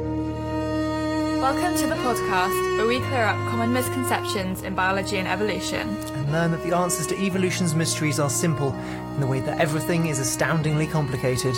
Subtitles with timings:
[0.00, 5.88] Welcome to the podcast where we clear up common misconceptions in biology and evolution.
[5.90, 8.72] and learn that the answers to evolution's mysteries are simple
[9.14, 11.54] in the way that everything is astoundingly complicated.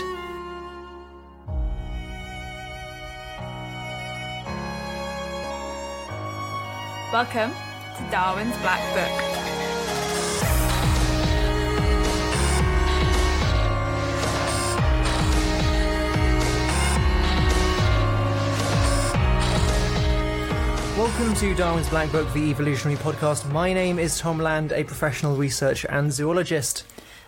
[7.12, 7.52] Welcome
[7.96, 9.41] to Darwin's Black Book.
[21.02, 23.50] Welcome to Darwin's Black Book, the evolutionary podcast.
[23.50, 26.84] My name is Tom Land, a professional researcher and zoologist.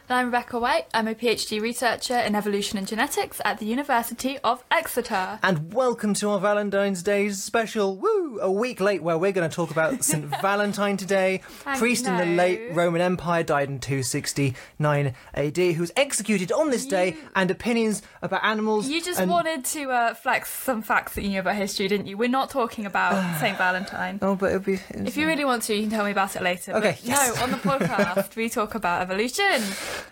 [0.07, 0.85] And I'm Rebecca White.
[0.93, 5.39] I'm a PhD researcher in evolution and genetics at the University of Exeter.
[5.43, 7.97] And welcome to our Valentine's Day special.
[7.97, 8.39] Woo!
[8.43, 10.27] A week late, where we're going to talk about St.
[10.43, 11.41] Valentine today.
[11.65, 12.35] I Priest in the know.
[12.35, 18.02] late Roman Empire, died in 269 AD, who was executed on this day, and opinions
[18.21, 18.87] about animals.
[18.91, 22.09] You just and- wanted to uh, flex some facts that you knew about history, didn't
[22.09, 22.19] you?
[22.19, 23.57] We're not talking about St.
[23.57, 24.18] Valentine.
[24.21, 24.80] Oh, but it'll be.
[24.91, 26.73] If you really want to, you can tell me about it later.
[26.73, 27.37] But Okay, yes.
[27.39, 29.63] No, on the podcast, we talk about evolution.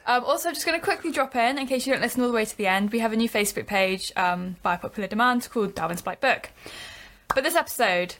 [0.07, 2.35] Um, also, just going to quickly drop in, in case you don't listen all the
[2.35, 5.75] way to the end, we have a new Facebook page um, by popular demand called
[5.75, 6.51] Darwin's Black Book.
[7.35, 8.17] But this episode,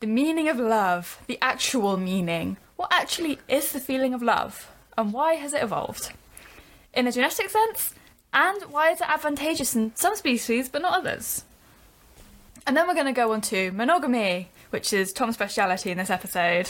[0.00, 2.56] the meaning of love, the actual meaning.
[2.76, 4.70] What actually is the feeling of love?
[4.98, 6.12] And why has it evolved?
[6.92, 7.94] In a genetic sense?
[8.32, 11.44] And why is it advantageous in some species but not others?
[12.66, 16.10] And then we're going to go on to monogamy, which is Tom's speciality in this
[16.10, 16.68] episode.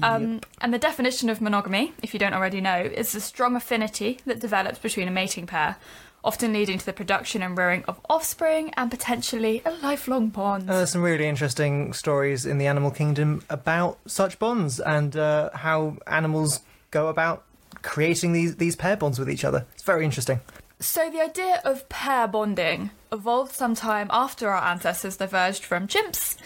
[0.00, 4.18] Um, And the definition of monogamy, if you don't already know, is the strong affinity
[4.26, 5.76] that develops between a mating pair,
[6.24, 10.70] often leading to the production and rearing of offspring and potentially a lifelong bond.
[10.70, 15.96] Uh, some really interesting stories in the animal kingdom about such bonds and uh, how
[16.06, 17.44] animals go about
[17.82, 19.66] creating these, these pair bonds with each other.
[19.74, 20.40] It's very interesting.
[20.78, 26.36] So the idea of pair bonding evolved sometime after our ancestors diverged from chimps,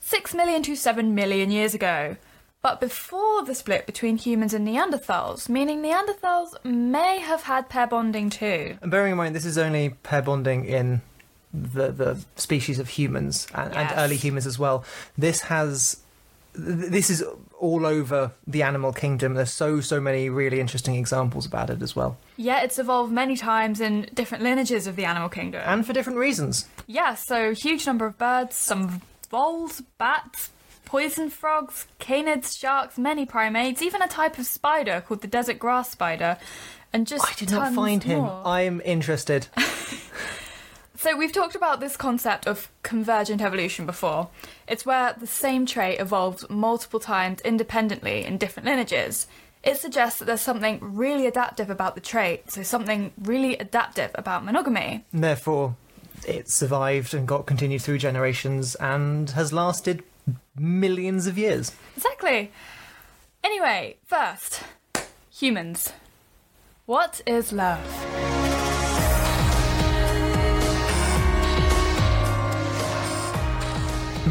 [0.00, 2.16] 6 million to 7 million years ago.
[2.62, 8.28] But before the split between humans and Neanderthals, meaning Neanderthals may have had pair bonding
[8.30, 8.76] too.
[8.82, 11.02] And bearing in mind, this is only pair bonding in
[11.54, 13.92] the, the species of humans and, Yes.
[13.92, 14.84] and early humans as well.
[15.16, 16.00] This has.
[16.58, 17.22] This is
[17.58, 19.34] all over the animal kingdom.
[19.34, 22.16] There's so, so many really interesting examples about it as well.
[22.38, 25.60] Yeah, it's evolved many times in different lineages of the animal kingdom.
[25.66, 26.66] And for different reasons.
[26.86, 30.48] yeah, so huge number of birds, some voles, bats,
[30.86, 35.90] poison frogs, canids, sharks, many primates, even a type of spider called the desert grass
[35.90, 36.38] spider,
[36.94, 38.20] and just I did not find him.
[38.20, 38.42] more.
[38.46, 39.48] I'm interested.
[40.98, 44.30] So we've talked about this concept of convergent evolution before.
[44.66, 49.26] It's where the same trait evolves multiple times independently in different lineages.
[49.62, 54.44] It suggests that there's something really adaptive about the trait, so something really adaptive about
[54.44, 55.04] monogamy.
[55.12, 55.76] Therefore,
[56.26, 60.02] it survived and got continued through generations and has lasted
[60.58, 61.72] millions of years.
[61.96, 62.50] Exactly.
[63.42, 64.62] Anyway, first,
[65.30, 65.92] humans.
[66.86, 67.82] What is love?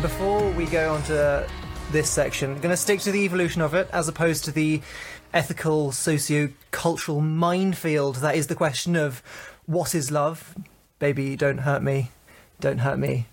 [0.02, 1.48] Before we go on to
[1.92, 4.82] this section, I'm going to stick to the evolution of it as opposed to the
[5.34, 9.22] ethical, socio cultural minefield that is the question of
[9.66, 10.56] what is love?
[11.00, 12.12] Baby, don't hurt me.
[12.60, 13.28] Don't hurt me.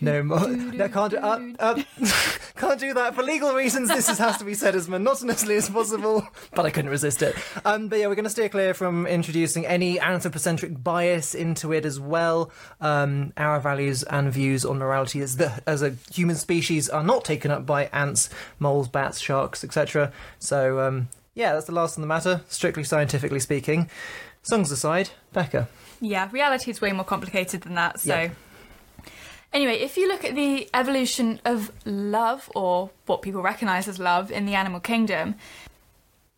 [0.00, 0.46] No more.
[0.78, 1.16] No, can't do.
[1.18, 1.78] Up, up.
[2.56, 3.88] can't do that for legal reasons.
[3.88, 6.26] This is, has to be said as monotonously as possible.
[6.54, 7.34] But I couldn't resist it.
[7.64, 11.84] Um, but yeah, we're going to steer clear from introducing any anthropocentric bias into it
[11.84, 12.50] as well.
[12.80, 17.24] Um, our values and views on morality as the as a human species are not
[17.24, 20.12] taken up by ants, moles, bats, sharks, etc.
[20.38, 22.42] So um, yeah, that's the last on the matter.
[22.48, 23.90] Strictly scientifically speaking.
[24.42, 25.68] Songs aside, Becca.
[26.00, 28.00] Yeah, reality is way more complicated than that.
[28.00, 28.30] So, Yeah.
[29.52, 34.30] Anyway, if you look at the evolution of love, or what people recognise as love
[34.30, 35.34] in the animal kingdom,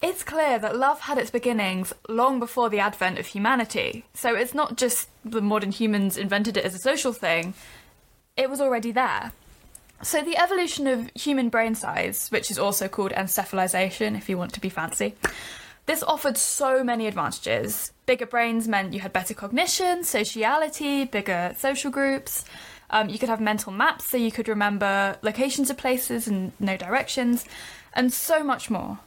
[0.03, 4.05] it's clear that love had its beginnings long before the advent of humanity.
[4.15, 7.55] So it's not just the modern humans invented it as a social thing,
[8.37, 9.33] it was already there.
[10.03, 14.55] So the evolution of human brain size, which is also called encephalization if you want
[14.55, 15.15] to be fancy,
[15.85, 17.93] this offered so many advantages.
[18.07, 22.45] Bigger brains meant you had better cognition, sociality, bigger social groups.
[22.91, 26.77] Um, you could have mental maps so you could remember locations of places and know
[26.77, 27.45] directions,
[27.93, 28.99] and so much more.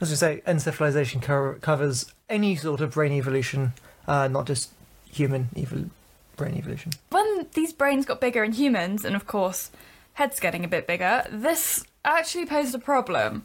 [0.00, 3.74] As we say, encephalization co- covers any sort of brain evolution,
[4.06, 4.70] uh, not just
[5.10, 5.90] human evol-
[6.36, 6.92] brain evolution.
[7.10, 9.70] When these brains got bigger in humans, and of course,
[10.14, 13.44] heads getting a bit bigger, this actually posed a problem.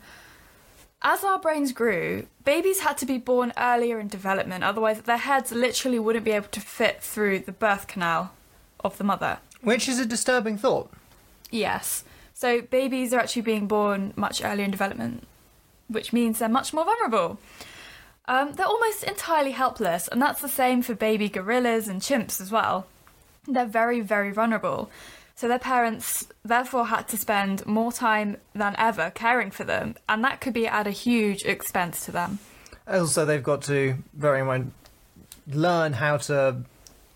[1.02, 5.52] As our brains grew, babies had to be born earlier in development, otherwise, their heads
[5.52, 8.32] literally wouldn't be able to fit through the birth canal
[8.80, 9.40] of the mother.
[9.64, 10.92] Which is a disturbing thought.
[11.50, 12.04] Yes.
[12.34, 15.26] So babies are actually being born much earlier in development,
[15.88, 17.40] which means they're much more vulnerable.
[18.26, 22.52] Um, they're almost entirely helpless, and that's the same for baby gorillas and chimps as
[22.52, 22.88] well.
[23.48, 24.90] They're very, very vulnerable.
[25.36, 30.24] So their parents therefore had to spend more time than ever caring for them, and
[30.24, 32.40] that could be at a huge expense to them.
[32.88, 34.72] Also, they've got to, in mind,
[35.48, 36.58] learn how to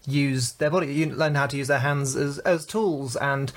[0.07, 3.51] use their body, you learn how to use their hands as, as tools and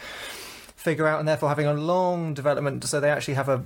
[0.76, 3.64] figure out, and therefore having a long development so they actually have a.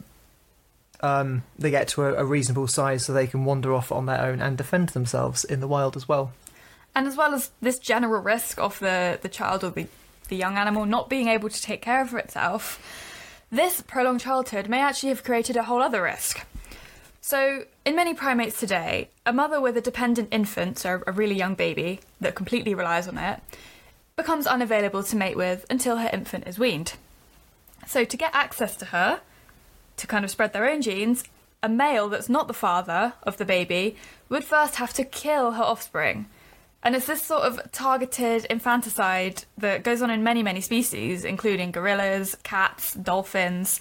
[1.01, 4.21] Um, they get to a, a reasonable size so they can wander off on their
[4.21, 6.33] own and defend themselves in the wild as well.
[6.95, 9.87] And as well as this general risk of the, the child or the,
[10.29, 12.81] the young animal not being able to take care of itself,
[13.51, 16.47] this prolonged childhood may actually have created a whole other risk.
[17.27, 21.55] So, in many primates today, a mother with a dependent infant, so a really young
[21.55, 23.41] baby that completely relies on it,
[24.15, 26.97] becomes unavailable to mate with until her infant is weaned.
[27.87, 29.23] So, to get access to her,
[29.97, 31.25] to kind of spread their own genes,
[31.63, 33.97] a male that's not the father of the baby
[34.29, 36.27] would first have to kill her offspring.
[36.83, 41.71] And it's this sort of targeted infanticide that goes on in many, many species, including
[41.71, 43.81] gorillas, cats, dolphins.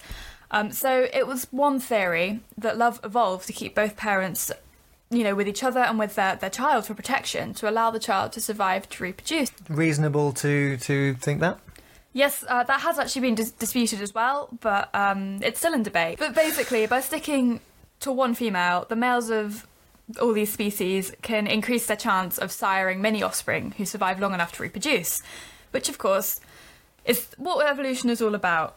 [0.53, 4.51] Um, so it was one theory that love evolved to keep both parents,
[5.09, 7.99] you know, with each other and with their, their child for protection, to allow the
[7.99, 9.51] child to survive to reproduce.
[9.67, 11.59] Reasonable to to think that.
[12.13, 15.81] Yes, uh, that has actually been dis- disputed as well, but um, it's still in
[15.81, 16.19] debate.
[16.19, 17.59] But basically, by sticking
[18.01, 19.65] to one female, the males of
[20.21, 24.51] all these species can increase their chance of siring many offspring who survive long enough
[24.51, 25.23] to reproduce,
[25.71, 26.39] which, of course,
[27.05, 28.75] is what evolution is all about.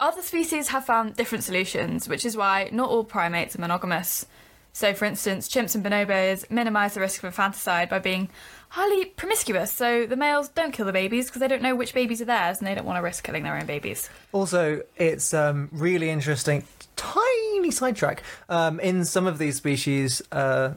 [0.00, 4.26] Other species have found different solutions, which is why not all primates are monogamous.
[4.72, 8.28] So, for instance, chimps and bonobos minimize the risk of infanticide by being
[8.70, 9.72] highly promiscuous.
[9.72, 12.58] So, the males don't kill the babies because they don't know which babies are theirs
[12.58, 14.10] and they don't want to risk killing their own babies.
[14.32, 16.64] Also, it's um, really interesting.
[16.96, 18.24] Tiny sidetrack.
[18.48, 20.74] Um, in some of these species, uh,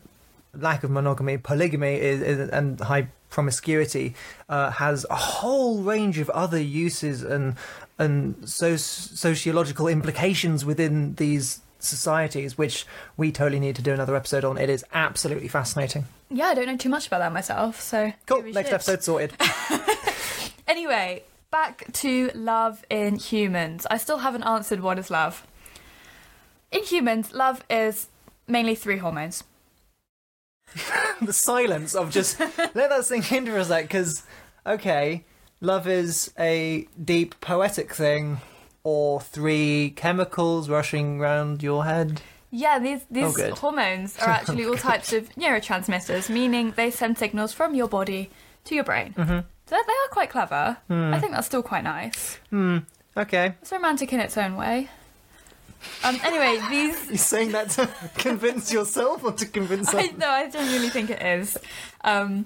[0.53, 4.13] lack of monogamy, polygamy, is, is, and high promiscuity
[4.47, 7.55] uh, has a whole range of other uses and
[7.97, 12.85] and so- sociological implications within these societies, which
[13.15, 14.57] we totally need to do another episode on.
[14.57, 16.05] It is absolutely fascinating.
[16.29, 18.11] Yeah, I don't know too much about that myself, so.
[18.25, 18.43] Cool.
[18.43, 19.33] Next episode sorted.
[20.67, 23.87] Anyway, back to love in humans.
[23.89, 25.47] I still haven't answered what is love.
[26.71, 28.07] In humans, love is
[28.47, 29.45] mainly three hormones.
[31.21, 34.23] the silence of just let that sink in for a sec because
[34.65, 35.23] okay
[35.61, 38.37] love is a deep poetic thing
[38.83, 42.21] or three chemicals rushing around your head
[42.51, 47.53] Yeah, these these Oh, hormones are actually all types of neurotransmitters, meaning they send signals
[47.53, 48.29] from your body
[48.65, 49.13] to your brain.
[49.17, 49.39] Mm-hmm.
[49.65, 50.77] So they are quite clever.
[50.89, 52.39] I think that's still quite nice.
[53.17, 54.89] okay It's romantic in its own way.
[56.03, 60.49] Um, anyway, these you're saying that to convince yourself or to convince I, no, I
[60.49, 61.57] genuinely think it is.
[62.03, 62.45] Um,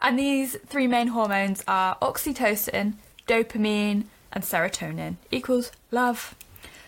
[0.00, 2.94] and these three main hormones are oxytocin,
[3.26, 6.34] dopamine, and serotonin equals love.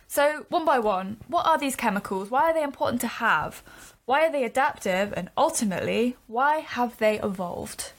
[0.07, 2.31] So, one by one, what are these chemicals?
[2.31, 3.63] Why are they important to have?
[4.07, 5.13] Why are they adaptive?
[5.17, 7.93] And ultimately, why have they evolved?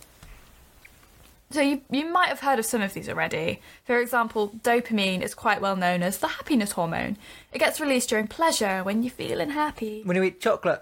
[1.52, 3.62] So, you, you might have heard of some of these already.
[3.86, 7.18] For example, dopamine is quite well known as the happiness hormone.
[7.52, 10.02] It gets released during pleasure when you're feeling happy.
[10.04, 10.82] when you eat chocolate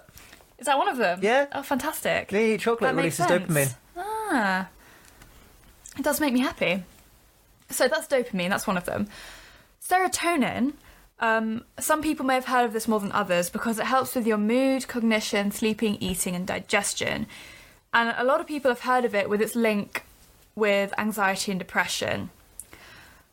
[0.60, 1.20] Is that one of them?
[1.22, 1.48] Yeah.
[1.54, 2.32] Oh, fantastic.
[2.32, 3.46] when you eat chocolate That it releases sense.
[3.52, 3.76] dopamine
[4.30, 4.68] Ah,
[5.98, 6.84] it does make me happy.
[7.70, 8.50] So that's dopamine.
[8.50, 9.08] That's one of them.
[9.82, 10.74] Serotonin.
[11.20, 14.28] Um, some people may have heard of this more than others because it helps with
[14.28, 17.26] your mood, cognition, sleeping, eating, and digestion.
[17.94, 20.04] And a lot of people have heard of it with its link
[20.56, 22.30] with anxiety and depression.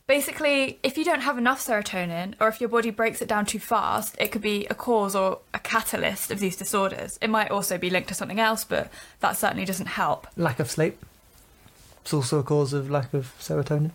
[0.07, 3.59] Basically, if you don't have enough serotonin, or if your body breaks it down too
[3.59, 7.17] fast, it could be a cause or a catalyst of these disorders.
[7.21, 10.27] It might also be linked to something else, but that certainly doesn't help.
[10.37, 11.03] lack of sleep
[12.01, 13.89] it's also a cause of lack of serotonin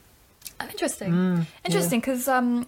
[0.59, 1.13] Oh, interesting.
[1.13, 2.67] Mm, Interesting, because um,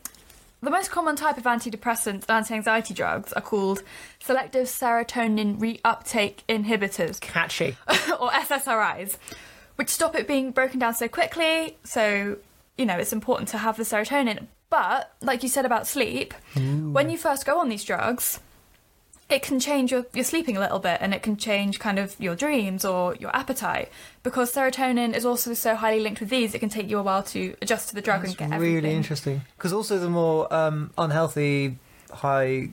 [0.63, 3.83] the most common type of antidepressants and anti-anxiety drugs are called
[4.21, 7.77] selective serotonin reuptake inhibitors, catchy
[8.21, 9.19] or SSRIs,
[9.77, 11.77] which stop it being broken down so quickly.
[11.85, 12.39] So,
[12.83, 14.49] you know, it's important to have the serotonin.
[14.69, 16.35] But, like you said about sleep,
[16.93, 18.41] when you first go on these drugs,
[19.31, 22.17] it can change your, your sleeping a little bit and it can change kind of
[22.19, 23.89] your dreams or your appetite
[24.25, 27.23] because serotonin is also so highly linked with these it can take you a while
[27.23, 29.43] to adjust to the drug That's and get really everything interesting.
[29.57, 31.79] Because also, the more um, unhealthy,
[32.11, 32.71] high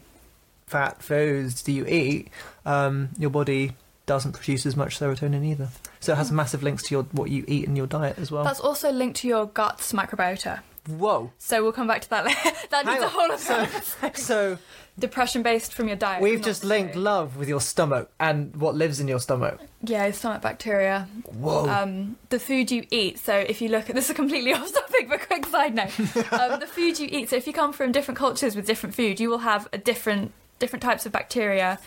[0.66, 2.30] fat foods do you eat,
[2.66, 3.74] um, your body
[4.10, 5.70] doesn't produce as much serotonin either.
[6.00, 8.44] So it has massive links to your what you eat in your diet as well.
[8.44, 10.62] That's also linked to your gut's microbiota.
[10.88, 11.32] Whoa.
[11.38, 12.40] So we'll come back to that later.
[12.72, 13.12] that Hang needs a on.
[13.12, 14.18] whole other So- episode.
[14.18, 14.58] So
[14.98, 16.22] Depression based from your diet.
[16.22, 19.60] we've not just linked love with your stomach and what lives in your stomach.
[19.82, 21.08] Yeah, stomach bacteria.
[21.26, 21.70] Whoa.
[21.70, 23.18] Um, the food you eat.
[23.20, 25.98] So if you look at this is completely off topic, but quick side note:
[26.34, 27.30] um, the food you eat.
[27.30, 30.34] So if you come from different cultures with different food, you will have a different
[30.58, 31.80] different types of bacteria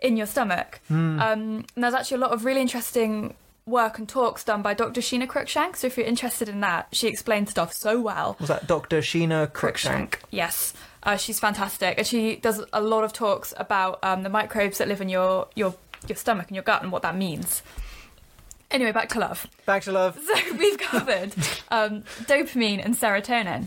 [0.00, 0.80] in your stomach.
[0.88, 1.20] Hmm.
[1.20, 3.34] Um, and there's actually a lot of really interesting
[3.66, 5.00] work and talks done by Dr.
[5.00, 5.76] Sheena Cruickshank.
[5.76, 8.36] So if you're interested in that, she explains stuff so well.
[8.38, 9.00] Was that Dr.
[9.00, 10.16] Sheena Cruickshank?
[10.30, 10.72] Yes.
[11.02, 14.88] Uh, she's fantastic, and she does a lot of talks about um, the microbes that
[14.88, 15.74] live in your, your
[16.08, 17.62] your stomach and your gut and what that means.
[18.70, 19.46] Anyway, back to love.
[19.64, 20.18] Back to love.
[20.26, 21.34] So we've covered
[21.70, 23.66] um, dopamine and serotonin.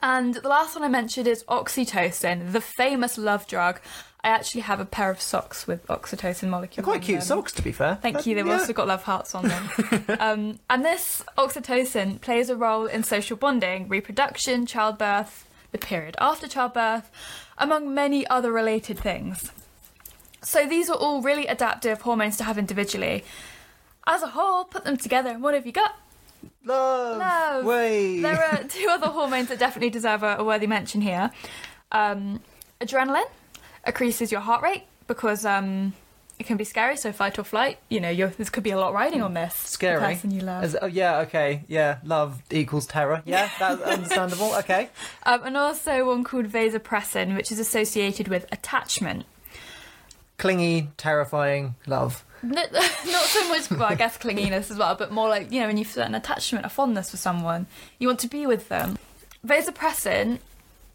[0.00, 3.80] And the last one I mentioned is oxytocin, the famous love drug.
[4.24, 6.84] I actually have a pair of socks with oxytocin They're molecules.
[6.84, 7.26] quite on cute them.
[7.26, 7.98] socks, to be fair.
[8.00, 8.36] Thank That- you.
[8.36, 8.52] They've yeah.
[8.60, 9.68] also got love hearts on them.
[10.20, 16.46] um, and this oxytocin plays a role in social bonding, reproduction, childbirth, the period after
[16.46, 17.10] childbirth,
[17.58, 19.50] among many other related things.
[20.40, 23.24] So these are all really adaptive hormones to have individually.
[24.06, 25.96] As a whole, put them together, and what have you got?
[26.64, 27.18] Love.
[27.18, 27.64] Love.
[27.64, 28.20] Way.
[28.20, 31.30] There are two other hormones that definitely deserve a, a worthy mention here.
[31.90, 32.40] Um,
[32.80, 33.26] adrenaline
[33.86, 35.92] increases your heart rate because um,
[36.38, 36.96] it can be scary.
[36.96, 37.78] So fight or flight.
[37.88, 39.54] You know, you're, this could be a lot riding on this.
[39.62, 40.00] the Scary.
[40.00, 40.64] person you love.
[40.64, 41.64] As- oh, yeah, okay.
[41.68, 43.22] Yeah, love equals terror.
[43.26, 44.54] Yeah, that's understandable.
[44.56, 44.88] Okay.
[45.24, 49.26] Um, and also one called vasopressin, which is associated with attachment.
[50.38, 52.24] Clingy, terrifying love.
[52.42, 55.68] Not, not so much, well, I guess clinginess as well, but more like, you know,
[55.68, 57.66] when you feel an attachment, a fondness for someone,
[58.00, 58.98] you want to be with them.
[59.46, 60.40] Vasopressin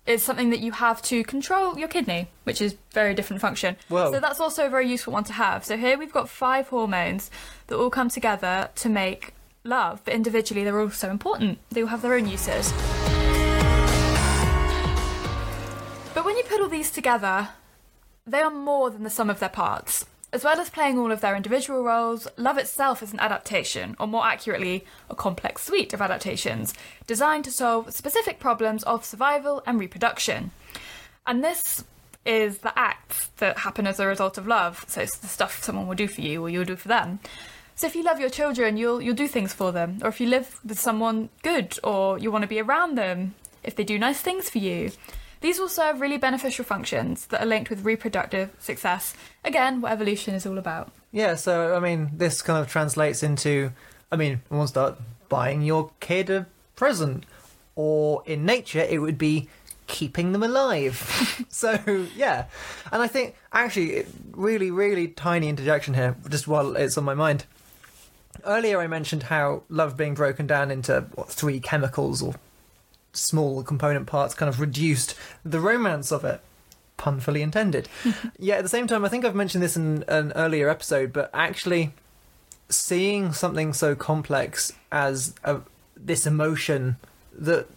[0.07, 3.75] is something that you have to control your kidney, which is very different function.
[3.89, 4.11] Whoa.
[4.11, 5.65] So that's also a very useful one to have.
[5.65, 7.29] So here we've got five hormones
[7.67, 9.33] that all come together to make
[9.63, 11.59] love, but individually they're all so important.
[11.71, 12.71] They all have their own uses.
[16.13, 17.49] But when you put all these together,
[18.25, 20.05] they are more than the sum of their parts.
[20.33, 24.07] As well as playing all of their individual roles, love itself is an adaptation, or
[24.07, 26.73] more accurately, a complex suite of adaptations,
[27.05, 30.51] designed to solve specific problems of survival and reproduction.
[31.25, 31.85] And this
[32.25, 34.83] is the acts that happen as a result of love.
[34.87, 37.19] So it's the stuff someone will do for you or you'll do for them.
[37.75, 39.99] So if you love your children, you'll you'll do things for them.
[40.01, 43.75] Or if you live with someone good or you want to be around them, if
[43.75, 44.91] they do nice things for you.
[45.41, 49.13] These will serve really beneficial functions that are linked with reproductive success.
[49.45, 50.91] Again, what evolution is all about.
[51.11, 53.71] Yeah, so, I mean, this kind of translates into,
[54.11, 54.97] I mean, one start
[55.29, 57.25] buying your kid a present.
[57.75, 59.47] Or in nature, it would be
[59.85, 61.45] keeping them alive.
[61.49, 62.45] so, yeah.
[62.91, 67.45] And I think, actually, really, really tiny interjection here, just while it's on my mind.
[68.43, 72.35] Earlier, I mentioned how love being broken down into what, three chemicals or
[73.17, 76.41] small component parts kind of reduced the romance of it.
[76.97, 77.89] Pun fully intended.
[78.39, 81.29] yeah, at the same time, I think I've mentioned this in an earlier episode, but
[81.33, 81.93] actually
[82.69, 85.61] seeing something so complex as a,
[85.95, 86.97] this emotion
[87.37, 87.67] that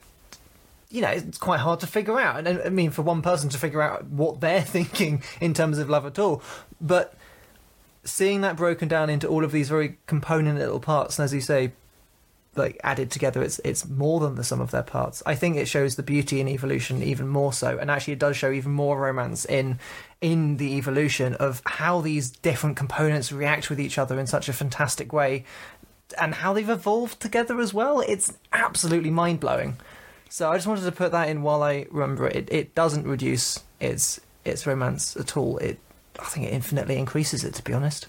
[0.91, 3.59] you know it's quite hard to figure out and i mean for one person to
[3.59, 6.43] figure out what they're thinking in terms of love at all
[6.81, 7.15] but
[8.03, 11.41] seeing that broken down into all of these very component little parts and as you
[11.41, 11.71] say
[12.57, 15.23] like added together it's it's more than the sum of their parts.
[15.25, 18.37] I think it shows the beauty in evolution even more so and actually it does
[18.37, 19.79] show even more romance in
[20.21, 24.53] in the evolution of how these different components react with each other in such a
[24.53, 25.45] fantastic way
[26.19, 28.01] and how they've evolved together as well.
[28.01, 29.77] It's absolutely mind-blowing.
[30.29, 32.37] So i just wanted to put that in while i remember it.
[32.37, 35.59] It, it doesn't reduce its its romance at all.
[35.59, 35.79] It
[36.19, 38.09] i think it infinitely increases it to be honest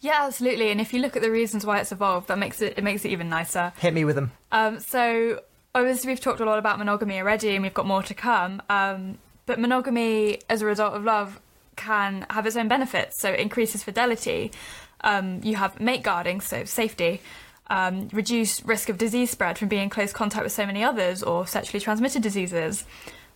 [0.00, 0.70] Yeah, absolutely.
[0.70, 3.04] And if you look at the reasons why it's evolved, that makes it it makes
[3.04, 3.72] it even nicer.
[3.78, 5.40] hit me with them Um, so
[5.74, 8.62] obviously we've talked a lot about monogamy already, and we've got more to come.
[8.68, 11.40] Um, but monogamy, as a result of love,
[11.76, 13.20] can have its own benefits.
[13.20, 14.52] So it increases fidelity.
[15.02, 17.20] Um, you have mate guarding, so safety.
[17.68, 21.22] Um, reduce risk of disease spread from being in close contact with so many others
[21.22, 22.84] or sexually transmitted diseases.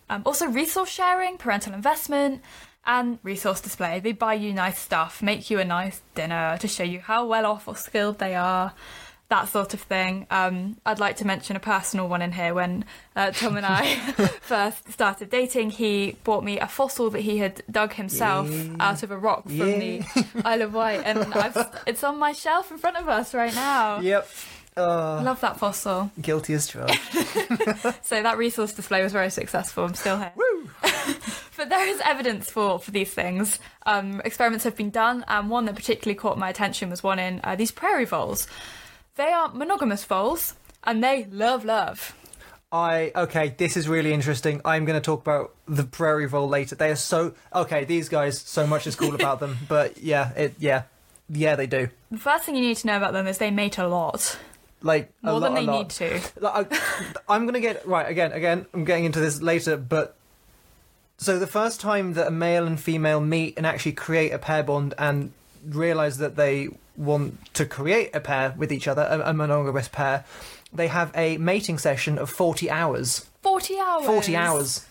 [0.09, 2.41] Um, also, resource sharing, parental investment,
[2.85, 3.99] and resource display.
[3.99, 7.45] They buy you nice stuff, make you a nice dinner to show you how well
[7.45, 8.73] off or skilled they are,
[9.29, 10.27] that sort of thing.
[10.29, 12.53] Um, I'd like to mention a personal one in here.
[12.53, 13.95] When uh, Tom and I
[14.41, 18.75] first started dating, he bought me a fossil that he had dug himself Yeah.
[18.79, 20.03] out of a rock from the
[20.45, 23.99] Isle of Wight, and I've, it's on my shelf in front of us right now.
[23.99, 24.27] yep
[24.77, 26.11] I uh, love that fossil.
[26.21, 26.99] guilty as charged
[28.03, 29.85] So that resource display was very successful.
[29.85, 30.33] I'm still here.
[30.35, 30.43] Woo!
[31.75, 33.59] There is evidence for, for these things.
[33.85, 37.41] Um, experiments have been done, and one that particularly caught my attention was one in
[37.43, 38.47] uh, these prairie voles.
[39.15, 40.53] They are monogamous voles,
[40.85, 42.15] and they love love.
[42.71, 44.61] I okay, this is really interesting.
[44.63, 46.75] I'm going to talk about the prairie vole later.
[46.75, 47.83] They are so okay.
[47.83, 50.83] These guys, so much is cool about them, but yeah, it yeah,
[51.27, 51.89] yeah, they do.
[52.09, 54.39] The first thing you need to know about them is they mate a lot,
[54.81, 56.21] Like a more lot, than they need to.
[56.39, 58.31] Like, I, I'm gonna get right again.
[58.31, 60.15] Again, I'm getting into this later, but
[61.17, 64.63] so the first time that a male and female meet and actually create a pair
[64.63, 65.31] bond and
[65.67, 70.25] realize that they want to create a pair with each other, a, a monogamous pair,
[70.73, 73.25] they have a mating session of 40 hours.
[73.41, 74.05] 40 hours.
[74.05, 74.85] 40 hours.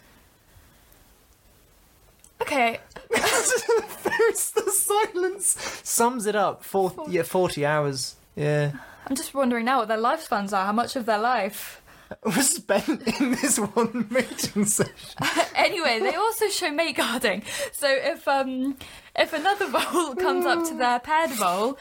[2.43, 2.79] Okay,
[3.11, 5.57] There's the silence.
[5.83, 6.65] Sums it up.
[6.65, 8.17] Four, yeah, 40 hours.
[8.37, 8.73] Yeah.
[9.07, 10.67] I'm just wondering now what their lifespans are.
[10.67, 11.81] How much of their life?
[12.23, 14.95] Was spent in this one mating session.
[15.55, 17.43] anyway, they also show mate guarding.
[17.73, 18.77] So if um
[19.17, 21.79] if another vole comes up to their paired vole,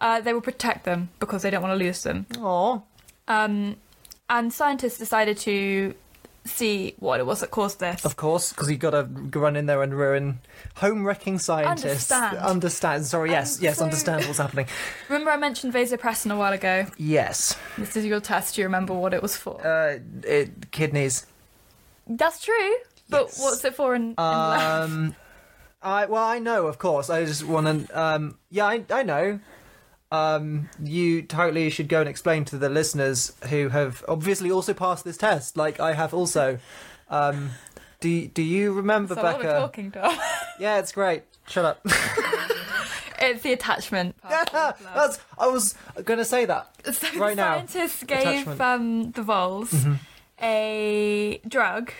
[0.00, 2.26] uh, they will protect them because they don't want to lose them.
[2.38, 2.80] Aw.
[3.28, 3.76] Um,
[4.28, 5.94] and scientists decided to
[6.44, 8.04] see what it was that caused this.
[8.04, 9.04] Of course, because you've got to
[9.38, 10.40] run in there and ruin
[10.76, 12.10] home wrecking scientists.
[12.10, 12.38] Understand.
[12.38, 13.06] Understand.
[13.06, 14.66] Sorry, yes, yes, so- understand what's happening.
[15.08, 16.86] Remember, I mentioned vasopressin a while ago.
[16.96, 17.56] Yes.
[17.78, 18.54] This is your test.
[18.54, 19.64] Do you remember what it was for?
[19.66, 21.26] Uh, it, kidneys.
[22.06, 22.76] That's true.
[23.08, 23.40] But yes.
[23.40, 24.14] what's it for in, in?
[24.18, 25.16] Um,
[25.82, 27.10] I well, I know, of course.
[27.10, 28.00] I just want to.
[28.00, 29.40] Um, yeah, I, I know.
[30.14, 35.04] Um, you totally should go and explain to the listeners who have obviously also passed
[35.04, 36.58] this test, like I have also.
[37.08, 37.50] Um,
[38.00, 39.58] do Do you remember, It's a lot of Becca?
[39.58, 40.16] talking, Tom.
[40.60, 41.24] Yeah, it's great.
[41.48, 41.80] Shut up.
[43.18, 44.20] it's the attachment.
[44.22, 44.88] part of.
[44.94, 45.18] That's.
[45.36, 46.68] I was gonna say that.
[46.94, 48.46] So Right now, scientists gave.
[48.46, 48.60] Mm-hmm.
[48.60, 49.74] um, the voles
[50.40, 51.92] a drug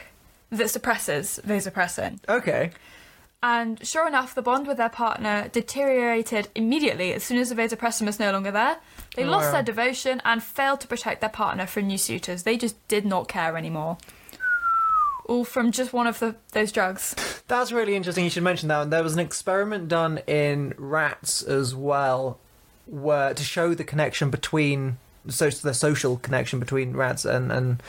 [0.51, 2.21] that suppresses vasopressin.
[2.29, 2.71] Okay.
[3.45, 8.07] And sure enough, the bond with their partner deteriorated immediately as soon as the vasopressin
[8.07, 8.79] was no longer there.
[9.17, 12.45] They lost their devotion and failed to protect their partner from new suitors.
[12.45, 13.99] They just did not care anymore.
[15.27, 17.43] All from just one of the, those drugs.
[17.47, 18.25] That's really interesting.
[18.25, 18.81] You should mention that.
[18.81, 22.39] And there was an experiment done in rats as well,
[22.87, 24.97] where to show the connection between
[25.29, 27.83] so the social connection between rats and and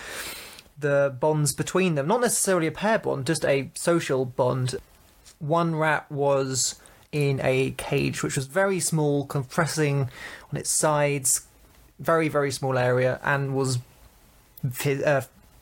[0.77, 2.07] the bonds between them.
[2.07, 4.75] Not necessarily a pair bond, just a social bond.
[5.39, 6.79] One rat was
[7.11, 10.09] in a cage which was very small, compressing
[10.51, 11.47] on its sides,
[11.99, 13.79] very very small area, and was
[14.63, 15.21] uh,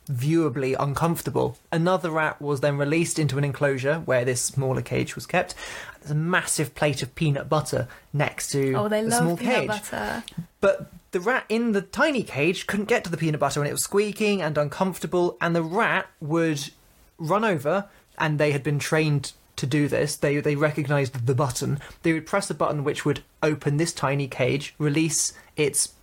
[0.10, 1.58] viewably uncomfortable.
[1.72, 5.56] Another rat was then released into an enclosure where this smaller cage was kept.
[6.00, 9.56] There's a massive plate of peanut butter next to Oh, they the love small peanut
[9.56, 9.68] cage.
[9.68, 10.24] butter.
[10.60, 13.74] But the rat in the tiny cage couldn't get to the peanut butter and it
[13.74, 16.70] was squeaking and uncomfortable, and the rat would
[17.18, 17.86] run over,
[18.18, 19.32] and they had been trained
[19.64, 20.18] to do this.
[20.18, 21.80] They they recognized the button.
[22.04, 25.94] They would press a button which would open this tiny cage, release its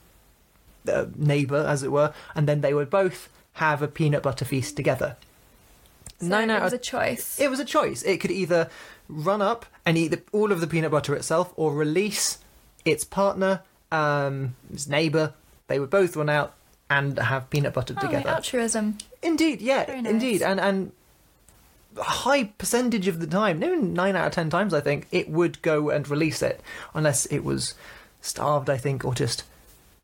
[0.90, 4.76] uh, neighbor, as it were, and then they would both have a peanut butter feast
[4.76, 5.16] together.
[6.20, 7.38] So Nine it was a choice.
[7.38, 8.02] it was a choice.
[8.02, 8.70] It could either
[9.08, 12.38] run up and eat the, all of the peanut butter itself, or release
[12.86, 13.60] its partner,
[13.92, 15.34] um, its neighbour.
[15.66, 16.54] They would both run out
[16.88, 18.30] and have peanut butter oh, together.
[18.30, 18.96] altruism.
[19.22, 20.06] Indeed, yeah, nice.
[20.06, 20.92] indeed, and and
[21.96, 25.28] a high percentage of the time, no, nine out of ten times, I think it
[25.28, 26.60] would go and release it,
[26.94, 27.74] unless it was
[28.20, 29.44] starved, I think, or just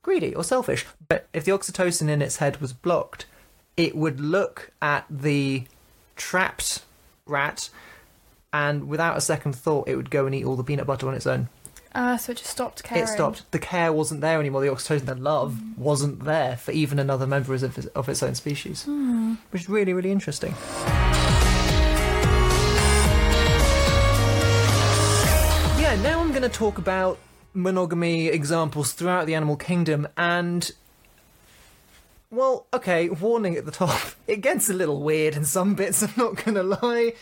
[0.02, 0.84] greedy or selfish.
[1.08, 3.26] But if the oxytocin in its head was blocked,
[3.76, 5.64] it would look at the
[6.16, 6.82] trapped
[7.26, 7.70] rat,
[8.52, 11.14] and without a second thought, it would go and eat all the peanut butter on
[11.14, 11.48] its own.
[11.94, 13.04] Ah, so it just stopped caring.
[13.04, 13.50] It stopped.
[13.52, 14.60] The care wasn't there anymore.
[14.60, 18.34] The oxytocin, the love, wasn't there for even another member of, its- of its own
[18.34, 18.84] species,
[19.50, 20.54] which is really, really interesting.
[26.46, 27.18] Going to talk about
[27.54, 30.70] monogamy examples throughout the animal kingdom, and
[32.30, 33.98] well, okay, warning at the top.
[34.28, 36.02] It gets a little weird in some bits.
[36.02, 37.14] I'm not going to lie.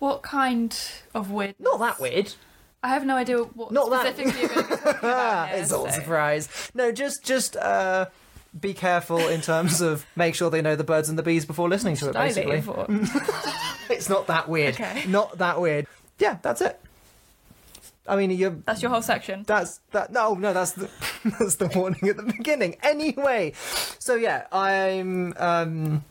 [0.00, 0.76] What kind
[1.14, 1.54] of weird?
[1.60, 2.34] Not that weird.
[2.82, 5.48] I have no idea what Not that- specifically you're going to be talking about.
[5.50, 6.70] here, it's all a so- surprise.
[6.74, 8.06] No, just just uh,
[8.58, 11.68] be careful in terms of make sure they know the birds and the bees before
[11.68, 12.12] listening to it.
[12.14, 12.62] Basically,
[13.90, 14.74] it's not that weird.
[14.74, 15.04] Okay.
[15.08, 15.86] Not that weird.
[16.18, 16.80] Yeah, that's it.
[18.08, 18.62] I mean, you.
[18.66, 19.44] That's your whole section.
[19.46, 20.12] That's that.
[20.12, 20.88] No, no, that's the
[21.38, 22.76] that's the warning at the beginning.
[22.82, 23.52] Anyway,
[23.98, 25.34] so yeah, I'm.
[25.36, 26.04] um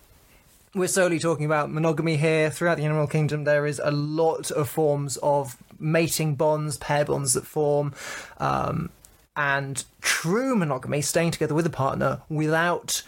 [0.76, 2.52] we're solely talking about monogamy here.
[2.52, 7.34] Throughout the animal kingdom, there is a lot of forms of mating bonds, pair bonds
[7.34, 7.94] that form,
[8.38, 8.90] um,
[9.36, 13.02] and true monogamy, staying together with a partner without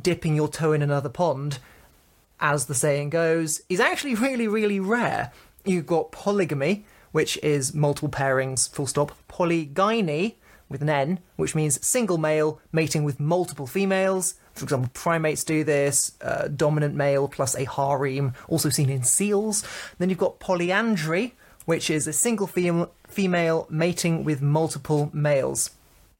[0.00, 1.58] dipping your toe in another pond,
[2.40, 5.32] as the saying goes, is actually really, really rare.
[5.64, 9.12] You've got polygamy, which is multiple pairings, full stop.
[9.28, 10.36] Polygyny,
[10.68, 14.34] with an N, which means single male mating with multiple females.
[14.52, 19.62] For example, primates do this, uh, dominant male plus a harem, also seen in seals.
[19.98, 21.34] Then you've got polyandry,
[21.66, 25.70] which is a single fem- female mating with multiple males.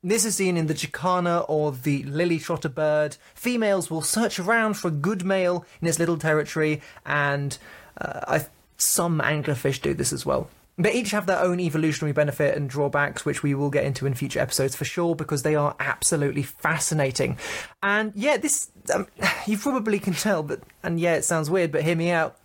[0.05, 3.17] This is seen in the jacana or the lily trotter bird.
[3.35, 7.59] Females will search around for a good male in its little territory, and
[8.01, 8.39] uh,
[8.77, 10.49] some anglerfish do this as well.
[10.77, 14.15] They each have their own evolutionary benefit and drawbacks, which we will get into in
[14.15, 17.39] future episodes for sure, because they are absolutely fascinating.
[17.83, 19.07] And yeah, this um,
[19.47, 22.37] you probably can tell, but and yeah, it sounds weird, but hear me out.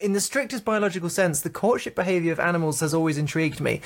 [0.00, 3.80] In the strictest biological sense, the courtship behaviour of animals has always intrigued me.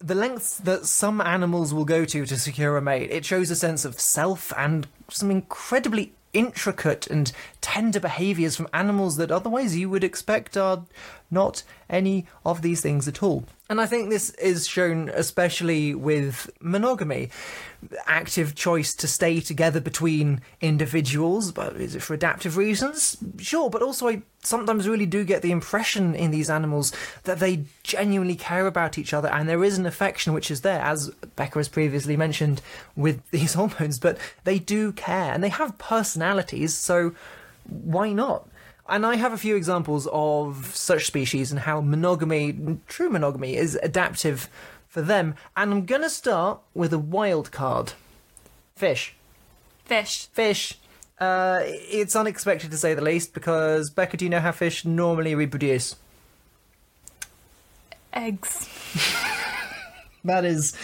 [0.00, 3.56] The lengths that some animals will go to to secure a mate, it shows a
[3.56, 9.88] sense of self and some incredibly intricate and tender behaviours from animals that otherwise you
[9.88, 10.84] would expect are
[11.30, 13.44] not any of these things at all.
[13.68, 17.30] And I think this is shown especially with monogamy.
[18.06, 23.16] Active choice to stay together between individuals, but is it for adaptive reasons?
[23.38, 26.92] Sure, but also I sometimes really do get the impression in these animals
[27.24, 30.80] that they genuinely care about each other and there is an affection which is there,
[30.80, 32.62] as Becca has previously mentioned
[32.94, 37.14] with these hormones, but they do care and they have personalities, so
[37.64, 38.48] why not?
[38.88, 43.78] And I have a few examples of such species and how monogamy, true monogamy, is
[43.82, 44.48] adaptive
[44.88, 45.34] for them.
[45.56, 47.92] And I'm going to start with a wild card
[48.76, 49.14] fish.
[49.84, 50.26] Fish.
[50.26, 50.78] Fish.
[51.18, 55.34] Uh, it's unexpected to say the least because, Becca, do you know how fish normally
[55.34, 55.96] reproduce?
[58.12, 58.68] Eggs.
[60.24, 60.76] That is.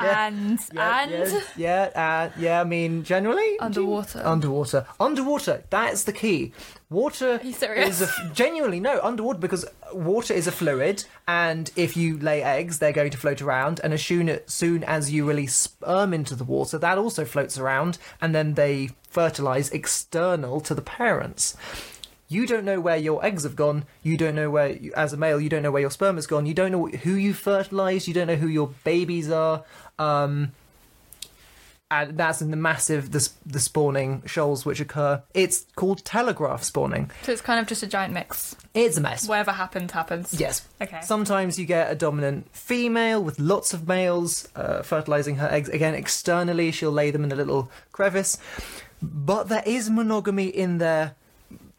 [0.00, 0.26] Yeah.
[0.26, 2.60] And Yeah, and yeah, yeah, uh, yeah.
[2.60, 4.22] I mean, generally Underwater.
[4.24, 5.64] Underwater, underwater.
[5.70, 6.52] That's the key.
[6.90, 8.00] Water you serious?
[8.00, 12.78] is a, genuinely no underwater because water is a fluid, and if you lay eggs,
[12.78, 13.80] they're going to float around.
[13.84, 17.56] And as soon as, soon as you release sperm into the water, that also floats
[17.56, 21.56] around, and then they fertilize external to the parents.
[22.26, 23.84] You don't know where your eggs have gone.
[24.02, 26.46] You don't know where, as a male, you don't know where your sperm has gone.
[26.46, 28.08] You don't know who you fertilized.
[28.08, 29.62] You don't know who your babies are.
[29.98, 30.52] Um,
[31.90, 35.22] and that's in the massive the, the spawning shoals which occur.
[35.32, 37.10] It's called telegraph spawning.
[37.22, 38.56] so it's kind of just a giant mix.
[38.72, 39.28] It's a mess.
[39.28, 40.34] Whatever happens, happens.
[40.38, 40.66] Yes.
[40.80, 41.00] Okay.
[41.02, 45.68] Sometimes you get a dominant female with lots of males uh, fertilizing her eggs.
[45.68, 48.38] Again, externally, she'll lay them in a little crevice.
[49.02, 51.14] But there is monogamy in there,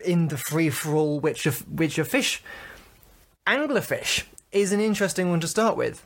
[0.05, 2.43] in the free for all, which of which a fish,
[3.47, 6.05] anglerfish, is an interesting one to start with.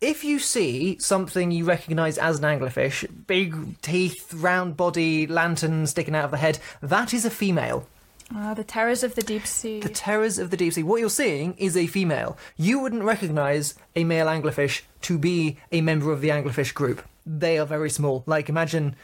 [0.00, 6.14] If you see something you recognise as an anglerfish, big teeth, round body, lantern sticking
[6.14, 7.86] out of the head, that is a female.
[8.34, 9.80] Ah, the terrors of the deep sea.
[9.80, 10.82] The terrors of the deep sea.
[10.82, 12.36] What you're seeing is a female.
[12.58, 17.02] You wouldn't recognise a male anglerfish to be a member of the anglerfish group.
[17.24, 18.22] They are very small.
[18.26, 18.96] Like imagine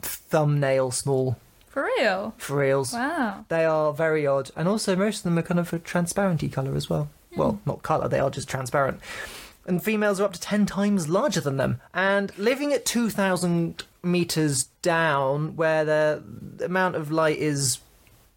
[0.00, 2.34] thumbnail small For real.
[2.38, 2.92] for reals.
[2.92, 3.46] Wow.
[3.48, 6.76] They are very odd, and also most of them are kind of a transparenty colour
[6.76, 7.08] as well.
[7.36, 9.00] Well, not colour; they are just transparent.
[9.66, 13.84] And females are up to ten times larger than them, and living at two thousand
[14.02, 16.22] meters down, where the
[16.62, 17.78] amount of light is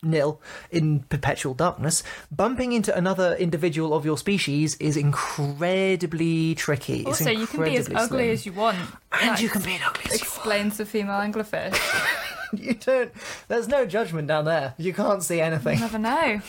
[0.04, 0.40] nil
[0.72, 7.06] in perpetual darkness, bumping into another individual of your species is incredibly tricky.
[7.06, 8.78] Also, you can be as incredibly ugly as you want.
[9.12, 11.78] and That you can be an ugly explains the female anglerfish.
[12.54, 13.12] You don't.
[13.50, 14.74] There's no judgment down there.
[14.78, 15.76] You can't see anything.
[15.76, 16.40] You never know.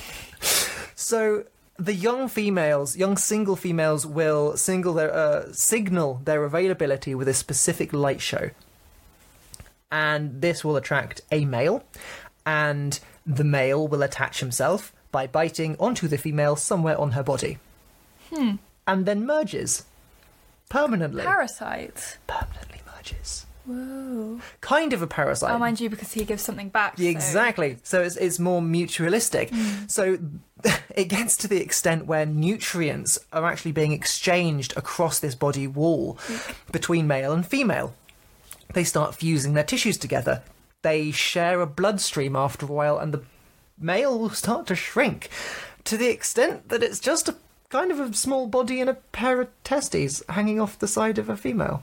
[0.95, 1.43] So
[1.79, 7.35] the young females, young single females, will single their uh, signal their availability with a
[7.35, 8.51] specific light show,
[9.91, 11.85] and this will attract a male,
[12.45, 17.59] and the male will attach himself by biting onto the female somewhere on her body,
[18.35, 18.57] Hmm.
[18.87, 19.85] and then merges
[20.69, 21.23] permanently.
[21.23, 22.19] Parasite.
[22.27, 23.47] permanently merges.
[23.67, 24.41] Whoa.
[24.63, 25.51] Kind of a parasite.
[25.51, 26.97] Oh, mind you, because he gives something back.
[26.99, 27.77] so- Exactly.
[27.83, 29.51] So it's it's more mutualistic.
[29.51, 29.91] Mm.
[29.91, 30.19] So
[30.95, 36.19] it gets to the extent where nutrients are actually being exchanged across this body wall
[36.73, 37.95] between male and female.
[38.75, 40.43] They start fusing their tissues together.
[40.83, 43.23] They share a bloodstream after a while, and the
[43.79, 45.29] male will start to shrink
[45.85, 47.37] to the extent that it's just a
[47.69, 51.29] kind of a small body and a pair of testes hanging off the side of
[51.29, 51.83] a female.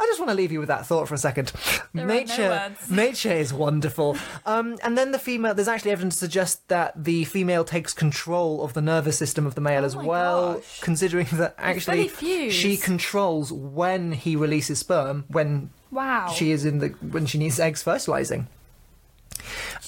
[0.00, 1.52] I just want to leave you with that thought for a second.
[1.94, 2.90] There are no nature, words.
[3.04, 4.16] nature is wonderful.
[4.46, 8.62] Um, and then the female, there's actually evidence to suggest that the female takes control
[8.62, 10.80] of the nervous system of the male Oh as well, gosh.
[10.80, 12.08] considering that actually
[12.50, 16.28] she controls when he releases sperm when Wow.
[16.28, 18.46] she is in the when she needs eggs fertilizing.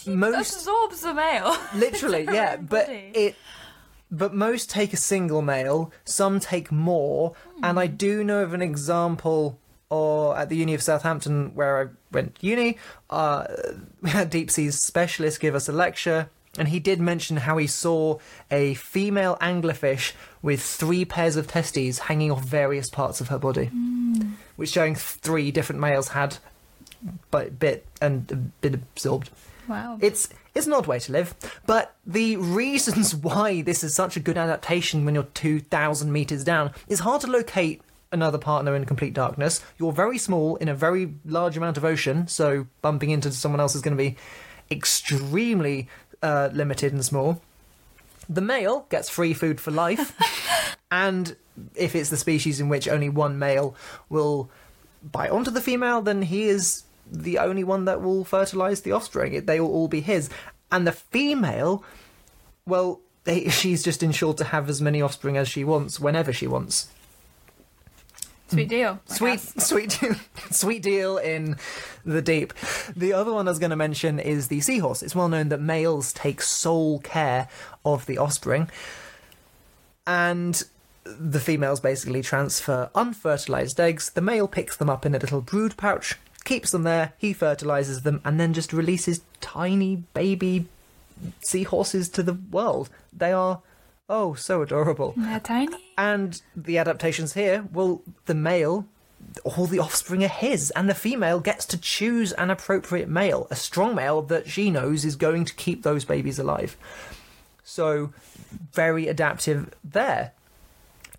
[0.06, 1.56] most absorbs the male.
[1.74, 3.10] literally yeah but body.
[3.14, 3.36] it
[4.10, 8.62] but most take a single male some take more and i do know of an
[8.62, 9.59] example
[9.90, 12.78] or at the uni of southampton where i went to uni
[13.10, 13.44] uh,
[14.00, 17.66] we had deep seas specialist give us a lecture and he did mention how he
[17.66, 18.18] saw
[18.50, 23.70] a female anglerfish with three pairs of testes hanging off various parts of her body
[24.56, 26.38] which showing three different males had
[27.30, 29.30] but bit and been absorbed
[29.68, 29.98] Wow.
[30.00, 31.32] it's it's an odd way to live,
[31.64, 36.42] but the reasons why this is such a good adaptation when you're two thousand meters
[36.42, 37.80] down is hard to locate
[38.12, 39.62] another partner in complete darkness.
[39.78, 43.74] You're very small in a very large amount of ocean, so bumping into someone else
[43.74, 44.16] is going to be
[44.70, 45.88] extremely
[46.22, 47.40] uh, limited and small.
[48.28, 50.16] The male gets free food for life,
[50.90, 51.36] and
[51.74, 53.74] if it's the species in which only one male
[54.08, 54.50] will
[55.02, 59.44] bite onto the female, then he is the only one that will fertilize the offspring.
[59.44, 60.30] They will all be his.
[60.70, 61.84] And the female,
[62.66, 66.46] well, they, she's just ensured to have as many offspring as she wants whenever she
[66.46, 66.88] wants.
[68.50, 69.00] Sweet deal.
[69.06, 69.98] Sweet, sweet,
[70.50, 71.56] sweet deal in
[72.04, 72.52] the deep.
[72.96, 75.02] The other one I was going to mention is the seahorse.
[75.02, 77.48] It's well known that males take sole care
[77.84, 78.68] of the offspring,
[80.06, 80.62] and
[81.04, 84.10] the females basically transfer unfertilized eggs.
[84.10, 88.02] The male picks them up in a little brood pouch, keeps them there, he fertilizes
[88.02, 90.66] them, and then just releases tiny baby
[91.40, 92.90] seahorses to the world.
[93.12, 93.60] They are,
[94.10, 95.14] oh, so adorable.
[95.16, 95.76] They're tiny.
[95.96, 98.86] And the adaptations here, well, the male,
[99.44, 103.56] all the offspring are his, and the female gets to choose an appropriate male, a
[103.56, 106.76] strong male that she knows is going to keep those babies alive.
[107.62, 108.12] So,
[108.72, 110.32] very adaptive there.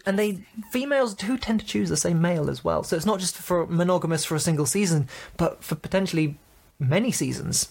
[0.05, 2.83] And they females do tend to choose the same male as well.
[2.83, 6.37] So it's not just for monogamous for a single season, but for potentially
[6.79, 7.69] many seasons.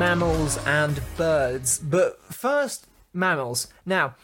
[0.00, 1.78] Mammals and birds.
[1.78, 3.68] But first, mammals.
[3.84, 4.14] Now,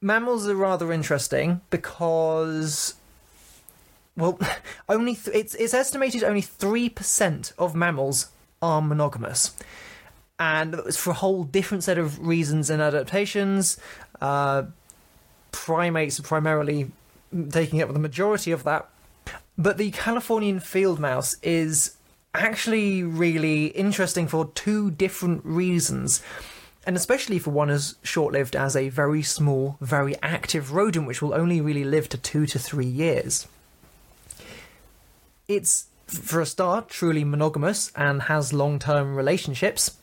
[0.00, 2.94] mammals are rather interesting because,
[4.16, 4.36] well,
[4.88, 9.54] only th- it's it's estimated only three percent of mammals are monogamous,
[10.40, 13.78] and it's for a whole different set of reasons and adaptations.
[14.20, 14.64] Uh,
[15.52, 16.90] primates are primarily
[17.50, 18.88] taking up the majority of that.
[19.56, 21.96] But the Californian field mouse is
[22.34, 26.22] actually really interesting for two different reasons.
[26.86, 31.22] And especially for one as short lived as a very small, very active rodent, which
[31.22, 33.46] will only really live to two to three years.
[35.48, 39.96] It's, for a start, truly monogamous and has long term relationships.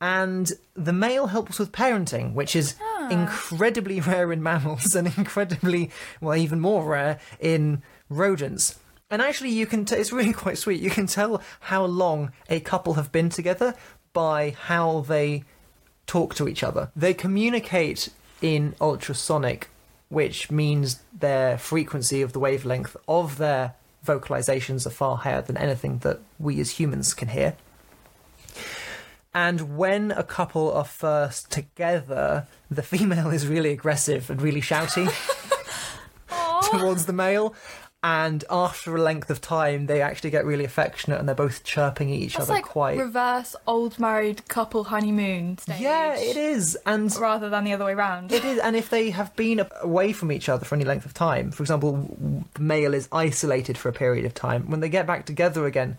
[0.00, 3.08] And the male helps with parenting, which is ah.
[3.08, 8.80] incredibly rare in mammals and incredibly, well, even more rare in rodents.
[9.12, 9.84] And actually, you can.
[9.84, 10.80] T- it's really quite sweet.
[10.80, 13.74] You can tell how long a couple have been together
[14.14, 15.44] by how they
[16.06, 16.90] talk to each other.
[16.96, 18.08] They communicate
[18.40, 19.68] in ultrasonic,
[20.08, 25.98] which means their frequency of the wavelength of their vocalizations are far higher than anything
[25.98, 27.54] that we as humans can hear.
[29.34, 35.06] And when a couple are first together, the female is really aggressive and really shouty
[36.70, 37.54] towards the male.
[38.04, 42.10] And after a length of time, they actually get really affectionate and they're both chirping
[42.10, 42.98] at each That's other like quite.
[42.98, 45.80] reverse old married couple honeymoon stage.
[45.80, 46.76] yeah, it is.
[46.84, 48.32] And Rather than the other way round.
[48.32, 51.14] It is, and if they have been away from each other for any length of
[51.14, 55.06] time, for example, the male is isolated for a period of time, when they get
[55.06, 55.96] back together again,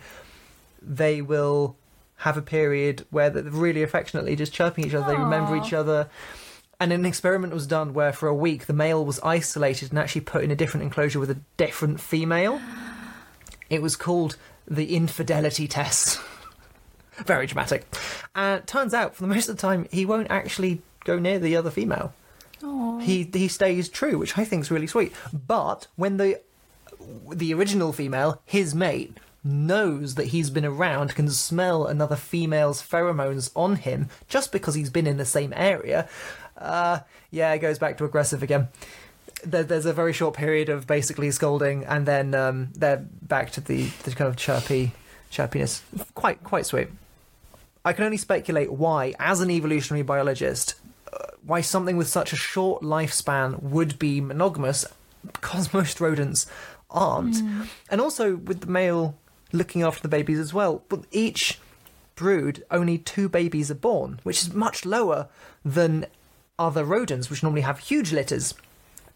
[0.81, 1.77] they will
[2.17, 6.09] have a period where they're really affectionately just chirping each other, they remember each other.
[6.83, 10.19] And an experiment was done where for a week the male was isolated and actually
[10.19, 12.59] put in a different enclosure with a different female.
[13.69, 14.35] It was called
[14.67, 16.19] the infidelity test.
[17.25, 17.85] Very dramatic.
[18.35, 21.39] And it turns out, for the most of the time, he won't actually go near
[21.39, 22.13] the other female
[22.61, 22.99] Aw.
[22.99, 25.13] he he stays true, which I think is really sweet.
[25.31, 26.41] But when the
[27.31, 33.51] the original female, his mate, knows that he's been around, can smell another female's pheromones
[33.55, 36.07] on him just because he's been in the same area,
[36.63, 36.99] uh,
[37.31, 38.69] yeah, it goes back to aggressive again.
[39.43, 43.61] There, there's a very short period of basically scolding, and then um, they're back to
[43.61, 44.93] the, the kind of chirpy
[45.31, 45.81] chirpiness.
[46.15, 46.87] Quite quite sweet.
[47.85, 50.75] I can only speculate why, as an evolutionary biologist,
[51.11, 54.85] uh, why something with such a short lifespan would be monogamous,
[55.33, 56.45] because most rodents
[56.89, 57.37] aren't.
[57.89, 59.17] And also with the male
[59.51, 60.83] looking after the babies as well.
[60.87, 61.59] But each
[62.15, 65.27] brood, only two babies are born, which is much lower
[65.65, 66.05] than
[66.59, 68.53] other rodents, which normally have huge litters.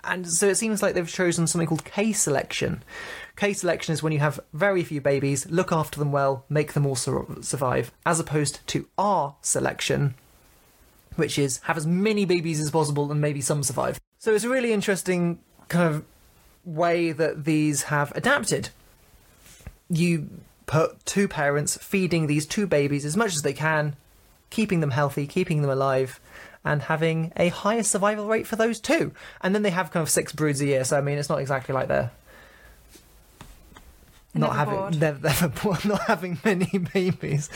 [0.04, 2.84] and so it seems like they've chosen something called K selection.
[3.36, 6.86] K selection is when you have very few babies, look after them well, make them
[6.86, 10.16] all sur- survive, as opposed to R selection,
[11.16, 14.00] which is have as many babies as possible and maybe some survive.
[14.20, 16.06] So it's a really interesting kind of
[16.64, 18.70] way that these have adapted.
[19.90, 20.30] You
[20.66, 23.96] put two parents feeding these two babies as much as they can,
[24.50, 26.20] keeping them healthy, keeping them alive,
[26.68, 29.12] and having a higher survival rate for those two.
[29.42, 31.40] And then they have kind of six broods a year, so I mean, it's not
[31.40, 32.12] exactly like they're
[34.34, 37.50] not Never having never, never bored, not having many babies.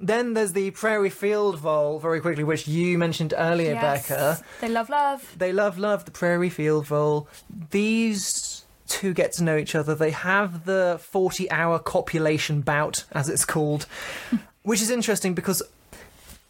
[0.00, 4.08] Then there's the prairie field vole, very quickly, which you mentioned earlier, Yes.
[4.08, 4.42] Becca.
[4.60, 5.34] They love love.
[5.38, 7.28] They love love the prairie field vole.
[7.70, 9.94] These two get to know each other.
[9.94, 13.86] They have the 40 hour copulation bout, as it's called,
[14.62, 15.62] which is interesting because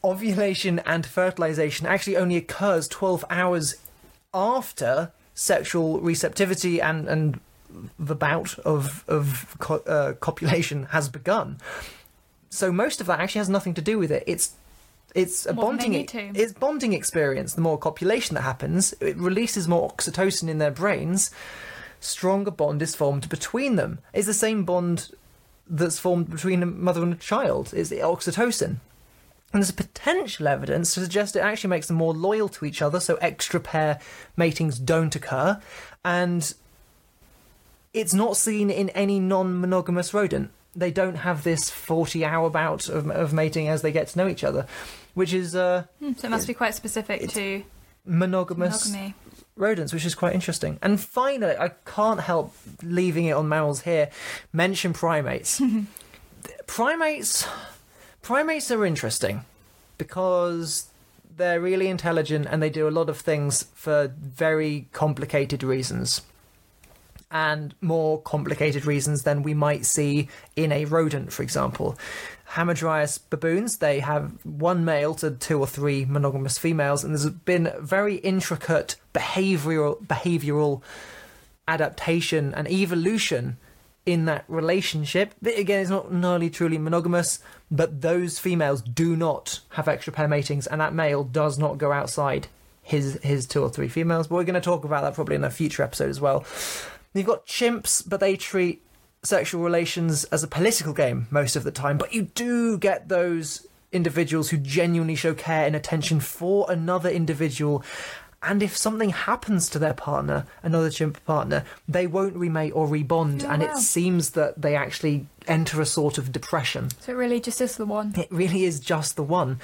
[0.07, 3.77] ovulation and fertilization actually only occurs 12 hours
[4.33, 7.41] after sexual receptivity and, and
[7.99, 11.59] the bout of, of co- uh, copulation has begun.
[12.49, 14.25] So most of that actually has nothing to do with it.
[14.27, 14.55] It's
[15.15, 15.95] it's a More bonding
[16.35, 17.55] it's bonding experience.
[17.55, 21.31] The more copulation that happens, it releases more oxytocin in their brains.
[22.01, 24.01] Stronger bond is formed between them.
[24.13, 25.11] It's the same bond
[25.69, 27.73] that's formed between a mother and a child.
[27.73, 28.77] Is the oxytocin.
[29.57, 33.01] And there's potential evidence to suggest it actually makes them more loyal to each other,
[33.01, 33.99] so extra pair
[34.37, 35.63] matings don't occur.
[36.05, 36.53] And
[37.95, 40.51] it's not seen in any non monogamous rodent.
[40.75, 44.29] They don't have this 40 hour bout of, of mating as they get to know
[44.29, 44.67] each other,
[45.15, 47.65] which is uh, Hmm, So it must be quite specific to
[48.05, 49.15] monogamous monogamy.
[49.57, 50.79] rodents, which is quite interesting.
[50.83, 54.11] And finally, I can't help leaving it on mammals here.
[54.53, 55.63] Mention primates.
[56.67, 57.47] primates,
[58.27, 59.45] primates are interesting
[59.99, 60.89] because
[61.37, 66.23] they're really intelligent and they do a lot of things for very complicated reasons.
[67.31, 71.97] And more complicated reasons than we might see in a rodent, for example.
[72.55, 77.73] Hamadryas baboons, they have one male to two or three monogamous females, and there's been
[77.79, 80.83] very intricate behavioral behavioral
[81.69, 83.57] adaptation and evolution
[84.05, 85.35] in that relationship.
[85.43, 90.29] But again, it's not nearly truly monogamous, but those females do not have extra pair
[90.29, 92.49] matings, and that male does not go outside
[92.83, 94.29] his his two or three females.
[94.29, 96.45] But we're going to talk about that probably in a future episode as well.
[97.15, 98.83] You've got chimps, but they treat
[99.23, 101.99] sexual relations as a political game most of the time.
[101.99, 107.83] But you do get those individuals who genuinely show care and attention for another individual.
[108.47, 113.45] And if something happens to their partner, another chimp partner, they won't remate or rebond.
[113.45, 113.73] Oh, and wow.
[113.73, 116.91] it seems that they actually enter a sort of depression.
[117.01, 118.15] So it really just is the one.
[118.17, 119.61] It really is just the one.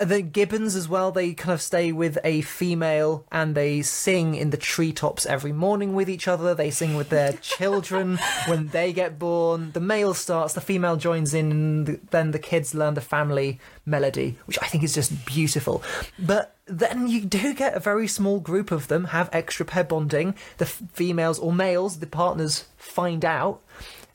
[0.00, 4.50] The gibbons as well, they kind of stay with a female and they sing in
[4.50, 6.54] the treetops every morning with each other.
[6.54, 9.72] They sing with their children when they get born.
[9.72, 13.58] The male starts, the female joins in, and the- then the kids learn the family
[13.86, 15.82] melody, which I think is just beautiful.
[16.18, 20.34] But then you do get a very small group of them have extra pair bonding.
[20.58, 23.60] The f- females or males, the partners, find out,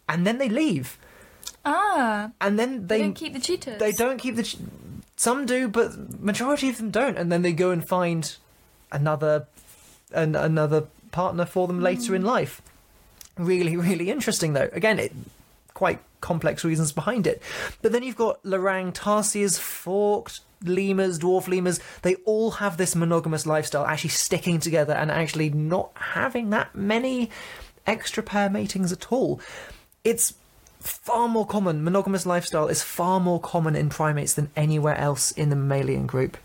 [0.07, 0.97] and then they leave.
[1.65, 3.79] Ah, And then they, they don't keep the cheetahs.
[3.79, 4.57] they don't keep the.
[5.19, 8.37] Some do, but majority of them don't, and then they go and find
[8.89, 9.47] another,
[10.13, 12.29] an, another partner for them later in hmm.
[12.29, 12.61] life.
[13.37, 14.69] Really, really interesting though.
[14.71, 15.11] Again, it
[15.73, 17.41] quite complex reasons behind it.
[17.81, 21.81] But then you've got Lorang tarsiers, forked lemurs, dwarf lemurs.
[22.01, 27.29] They all have this monogamous lifestyle, actually sticking together and actually not having that many
[27.85, 29.41] extra pair matings at all.
[30.05, 30.35] It's
[30.79, 31.83] far more common.
[31.83, 36.37] Monogamous lifestyle is far more common in primates than anywhere else in the mammalian group.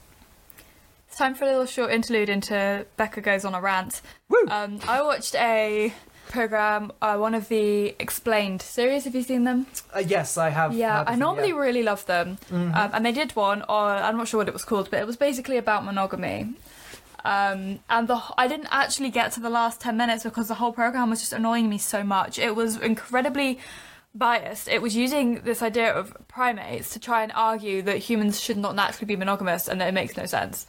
[1.08, 4.02] It's time for a little short interlude into Becca Goes on a Rant.
[4.28, 4.46] Woo!
[4.48, 5.94] Um, I watched a
[6.28, 9.04] program, uh, one of the Explained series.
[9.04, 9.66] Have you seen them?
[9.94, 10.74] Uh, yes, I have.
[10.74, 11.54] Yeah, I normally yeah.
[11.54, 12.38] really love them.
[12.50, 12.74] Mhm.
[12.74, 15.06] Um, and they did one, or I'm not sure what it was called, but it
[15.06, 16.54] was basically about monogamy.
[17.24, 20.72] Um, and the I didn't actually get to the last 10 minutes because the whole
[20.72, 22.38] program was just annoying me so much.
[22.38, 23.58] It was incredibly
[24.14, 24.68] biased.
[24.68, 28.74] It was using this idea of primates to try and argue that humans should not
[28.74, 30.66] naturally be monogamous and that it makes no sense.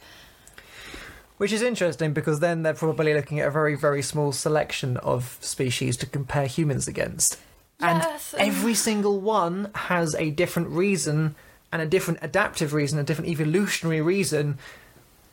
[1.38, 5.38] Which is interesting because then they're probably looking at a very, very small selection of
[5.40, 7.38] species to compare humans against.
[7.78, 11.34] Yes, and every single one has a different reason
[11.70, 14.56] and a different adaptive reason, a different evolutionary reason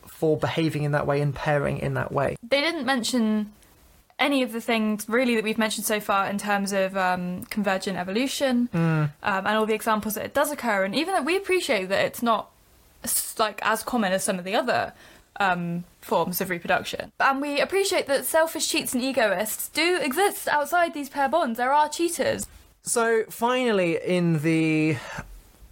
[0.06, 2.36] for behaving in that way and pairing in that way.
[2.42, 3.52] They didn't mention
[4.18, 7.98] any of the things really that we've mentioned so far in terms of um, convergent
[7.98, 11.86] evolution um, and all the examples that it does occur, and even that we appreciate
[11.88, 12.50] that it's not
[13.38, 14.92] like as common as some of the other
[15.40, 17.12] um, forms of reproduction.
[17.20, 21.58] And we appreciate that selfish cheats and egoists do exist outside these pair bonds.
[21.58, 22.46] There are cheaters.
[22.82, 24.96] So finally, in the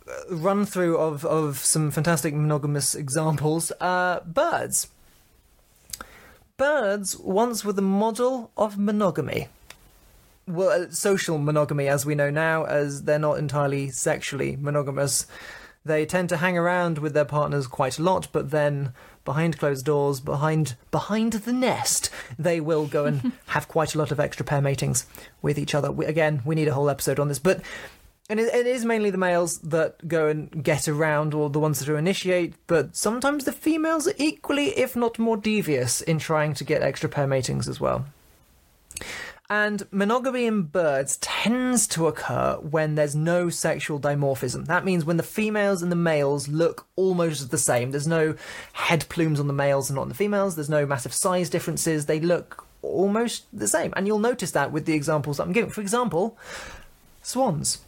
[0.09, 4.89] uh, run through of, of some fantastic monogamous examples, uh, birds.
[6.63, 9.49] Birds once were the model of monogamy.
[10.47, 15.27] Well, uh, social monogamy, as we know now, as they're not entirely sexually monogamous.
[15.85, 18.93] They tend to hang around with their partners quite a lot, but then
[19.25, 24.13] behind closed doors, behind behind the nest, they will go and have quite a lot
[24.13, 25.05] of extra pair matings
[25.43, 25.91] with each other.
[25.91, 27.61] We, again, we need a whole episode on this, but
[28.33, 31.79] and it, it is mainly the males that go and get around, or the ones
[31.79, 32.55] that do initiate.
[32.67, 37.11] But sometimes the females are equally, if not more, devious in trying to get extra
[37.11, 38.07] pair matings as well.
[39.51, 44.65] And monogamy in birds tends to occur when there's no sexual dimorphism.
[44.65, 47.91] That means when the females and the males look almost the same.
[47.91, 48.35] There's no
[48.73, 50.55] head plumes on the males and not on the females.
[50.55, 52.07] There's no massive size differences.
[52.07, 53.93] They look almost the same.
[53.95, 55.71] And you'll notice that with the examples that I'm giving.
[55.71, 56.39] For example,
[57.21, 57.83] swans.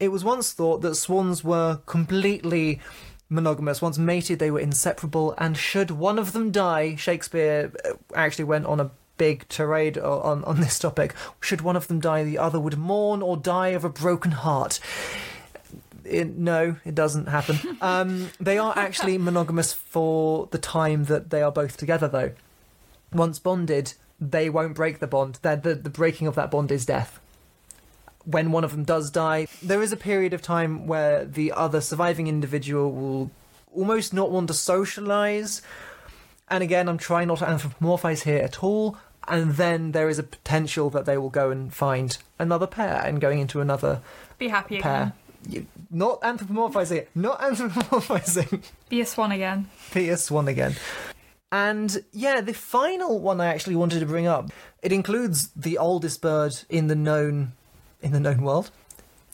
[0.00, 2.80] It was once thought that swans were completely
[3.28, 3.82] monogamous.
[3.82, 8.66] Once mated, they were inseparable, and should one of them die, Shakespeare uh, actually went
[8.66, 11.14] on a big tirade on, on this topic.
[11.40, 14.80] Should one of them die, the other would mourn or die of a broken heart.
[16.04, 17.58] It, no, it doesn't happen.
[17.82, 22.32] Um, they are actually monogamous for the time that they are both together, though.
[23.10, 25.38] Once bonded, they won't break the bond.
[25.40, 27.18] The, the, the breaking of that bond is death.
[28.24, 31.80] When one of them does die, there is a period of time where the other
[31.80, 33.30] surviving individual will
[33.74, 35.62] almost not want to socialize.
[36.48, 38.96] And again, I'm trying not to anthropomorphize here at all
[39.28, 43.20] and then there is a potential that they will go and find another pair and
[43.20, 44.00] going into another
[44.38, 45.12] Be happy pair.
[45.46, 45.66] again.
[45.90, 48.62] Not anthropomorphizing it, not anthropomorphizing.
[48.88, 49.68] Be a swan again.
[49.94, 50.74] Be a swan again.
[51.52, 54.50] And yeah, the final one I actually wanted to bring up.
[54.82, 57.52] It includes the oldest bird in the known
[58.02, 58.70] in the known world.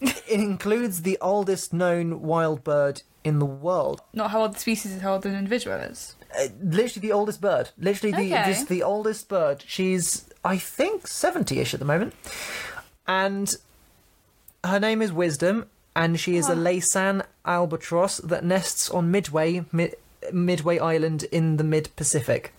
[0.01, 4.01] it includes the oldest known wild bird in the world.
[4.13, 6.15] Not how old the species is, how old an individual is.
[6.39, 7.71] Uh, literally the oldest bird.
[7.79, 8.45] Literally the Okay.
[8.53, 9.65] just the oldest bird.
[9.67, 12.15] She's I think seventy-ish at the moment,
[13.07, 13.55] and
[14.65, 16.55] her name is Wisdom, and she is a.
[16.55, 19.95] Laysan albatross that nests on Midway Mi-
[20.33, 22.53] Midway Island in the mid Pacific.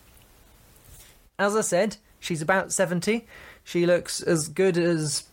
[1.40, 3.28] As I said, she's about seventy.
[3.64, 5.24] She looks as good as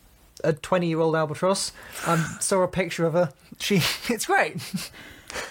[0.45, 1.73] a twenty-year-old albatross.
[2.07, 3.33] I um, saw a picture of her.
[3.59, 3.77] She,
[4.09, 4.57] it's great.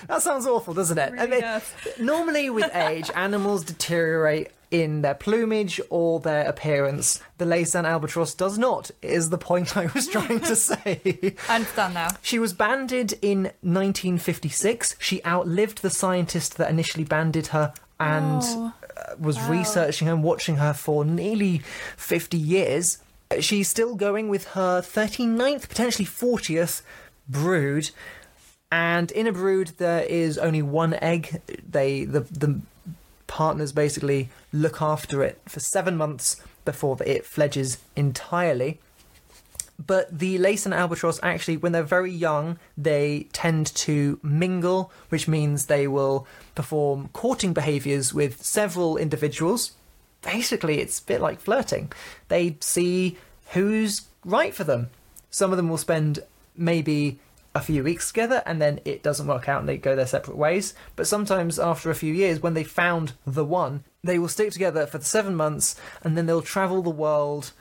[0.07, 1.11] that sounds awful, doesn't it?
[1.11, 1.73] Really I mean, does.
[1.99, 7.21] Normally, with age, animals deteriorate in their plumage or their appearance.
[7.37, 11.35] The Laysan albatross does not, is the point I was trying to say.
[11.47, 12.07] I understand now.
[12.23, 14.95] She was banded in 1956.
[14.99, 19.51] She outlived the scientist that initially banded her and Oh, uh, was wow.
[19.51, 21.59] researching her and watching her for nearly
[21.97, 22.97] 50 years.
[23.41, 26.81] She's still going with her 39th, potentially 40th
[27.27, 27.91] brood.
[28.71, 31.41] And in a brood, there is only one egg.
[31.69, 32.61] They the the
[33.27, 38.79] partners basically look after it for seven months before it fledges entirely.
[39.85, 45.65] But the Laysan albatross actually, when they're very young, they tend to mingle, which means
[45.65, 49.71] they will perform courting behaviours with several individuals.
[50.23, 51.91] Basically, it's a bit like flirting.
[52.29, 53.17] They see
[53.51, 54.89] who's right for them.
[55.29, 56.19] Some of them will spend
[56.55, 57.19] maybe
[57.55, 60.37] a few weeks together and then it doesn't work out and they go their separate
[60.37, 60.73] ways.
[60.95, 64.87] But sometimes after a few years, when they found the one, they will stick together
[64.87, 67.51] for the seven months and then they'll travel the world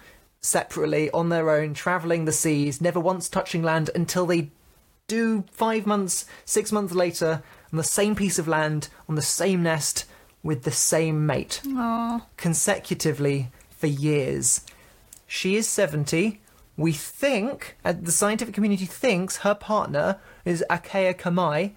[0.40, 4.50] separately on their own, travelling the seas, never once touching land until they
[5.06, 7.42] do five months, six months later
[7.72, 10.06] on the same piece of land, on the same nest,
[10.42, 12.24] with the same mate Aw.
[12.36, 14.62] consecutively for years.
[15.26, 16.40] She is 70.
[16.76, 21.72] We think, uh, the scientific community thinks, her partner is Akeakamai.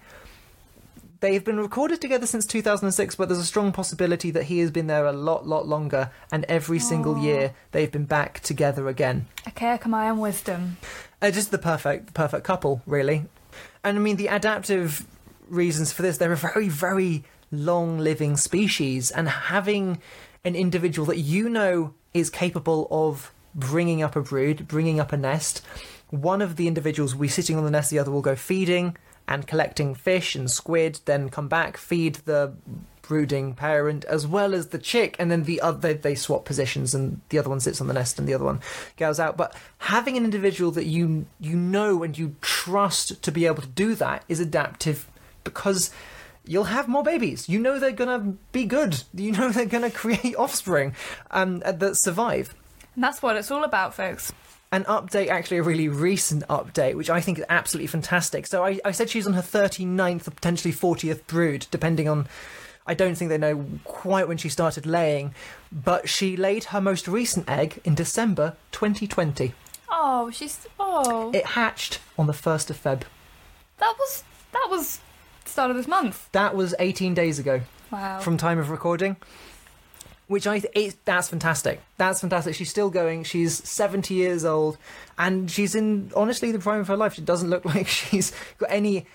[1.20, 4.86] They've been recorded together since 2006, but there's a strong possibility that he has been
[4.86, 9.26] there a lot, lot longer, and every single year they've been back together again.
[9.48, 10.76] Okay, Kamai and wisdom.
[11.22, 13.24] Uh, just the perfect, the perfect couple, really.
[13.82, 15.06] And I mean, the adaptive
[15.48, 17.24] reasons for this, they're a very, very
[17.64, 20.00] long living species, and having
[20.44, 25.16] an individual that you know is capable of bringing up a brood, bringing up a
[25.16, 25.62] nest.
[26.10, 28.96] One of the individuals will be sitting on the nest, the other will go feeding
[29.28, 32.54] and collecting fish and squid, then come back, feed the
[33.02, 37.20] brooding parent as well as the chick, and then the other they, swap positions, and
[37.28, 38.60] the other one sits on the nest and the other one
[38.96, 39.36] goes out.
[39.36, 43.68] But having an individual that you you know and you trust to be able to
[43.68, 45.08] do that is adaptive
[45.44, 45.90] because
[46.46, 47.48] you'll have more babies.
[47.48, 49.02] You know they're gonna be good.
[49.14, 50.94] You know they're gonna create offspring
[51.30, 52.54] um, that survive.
[52.94, 54.32] And that's what it's all about, folks.
[54.72, 58.46] An update, actually, a really recent update, which I think is absolutely fantastic.
[58.46, 62.26] So I, I said she's on her 39th or potentially 40th brood, depending on.
[62.88, 65.34] I don't think they know quite when she started laying,
[65.72, 69.54] but she laid her most recent egg in December 2020.
[69.88, 71.32] Oh, she's oh.
[71.34, 73.02] It hatched on the 1st of Feb.
[73.78, 74.22] that was
[74.52, 75.00] that was
[75.48, 76.28] start of this month.
[76.32, 77.60] That was 18 days ago.
[77.90, 78.18] Wow.
[78.18, 79.16] from time of recording.
[80.28, 81.80] Which I th- it, that's fantastic.
[81.98, 82.56] That's fantastic.
[82.56, 83.22] She's still going.
[83.22, 84.76] She's seventy years old,
[85.16, 87.14] and she's in honestly the prime of her life.
[87.14, 89.06] She doesn't look like she's got any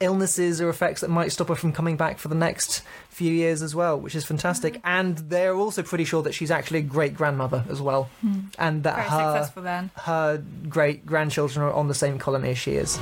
[0.00, 3.62] illnesses or effects that might stop her from coming back for the next few years
[3.62, 4.74] as well, which is fantastic.
[4.74, 4.88] Mm-hmm.
[4.88, 8.40] And they're also pretty sure that she's actually a great grandmother as well, hmm.
[8.58, 12.98] and that Very her her great grandchildren are on the same colony as she is.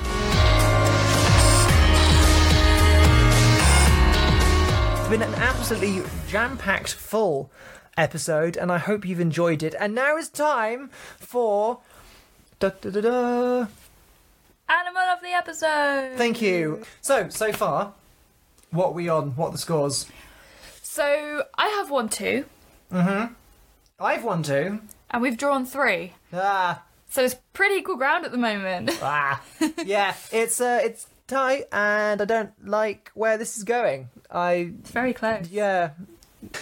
[5.13, 7.51] Been an absolutely jam packed full
[7.99, 9.75] episode, and I hope you've enjoyed it.
[9.79, 10.89] And now it's time
[11.19, 11.81] for.
[12.59, 13.67] Da, da, da, da.
[14.71, 16.17] Animal of the episode.
[16.17, 16.83] Thank you.
[17.03, 17.93] So, so far,
[18.71, 19.33] what are we on?
[19.37, 20.07] What are the scores?
[20.83, 22.47] So I have one two,
[22.91, 23.35] Mhm.
[24.01, 24.81] I've won two.
[25.11, 26.15] and we've drawn three.
[26.33, 28.99] Ah, So it's pretty equal ground at the moment.
[29.03, 29.43] ah.
[29.85, 34.09] yeah, it's uh, it's tight, and I don't like where this is going.
[34.31, 35.49] I It's very close.
[35.51, 35.91] Yeah.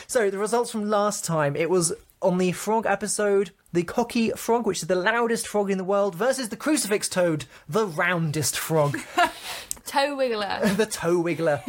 [0.07, 1.93] So the results from last time, it was
[2.23, 6.15] on the frog episode, the coqui frog, which is the loudest frog in the world,
[6.15, 8.99] versus the crucifix toad, the roundest frog,
[9.87, 10.77] Toe wiggler.
[10.77, 11.61] the toe wiggler.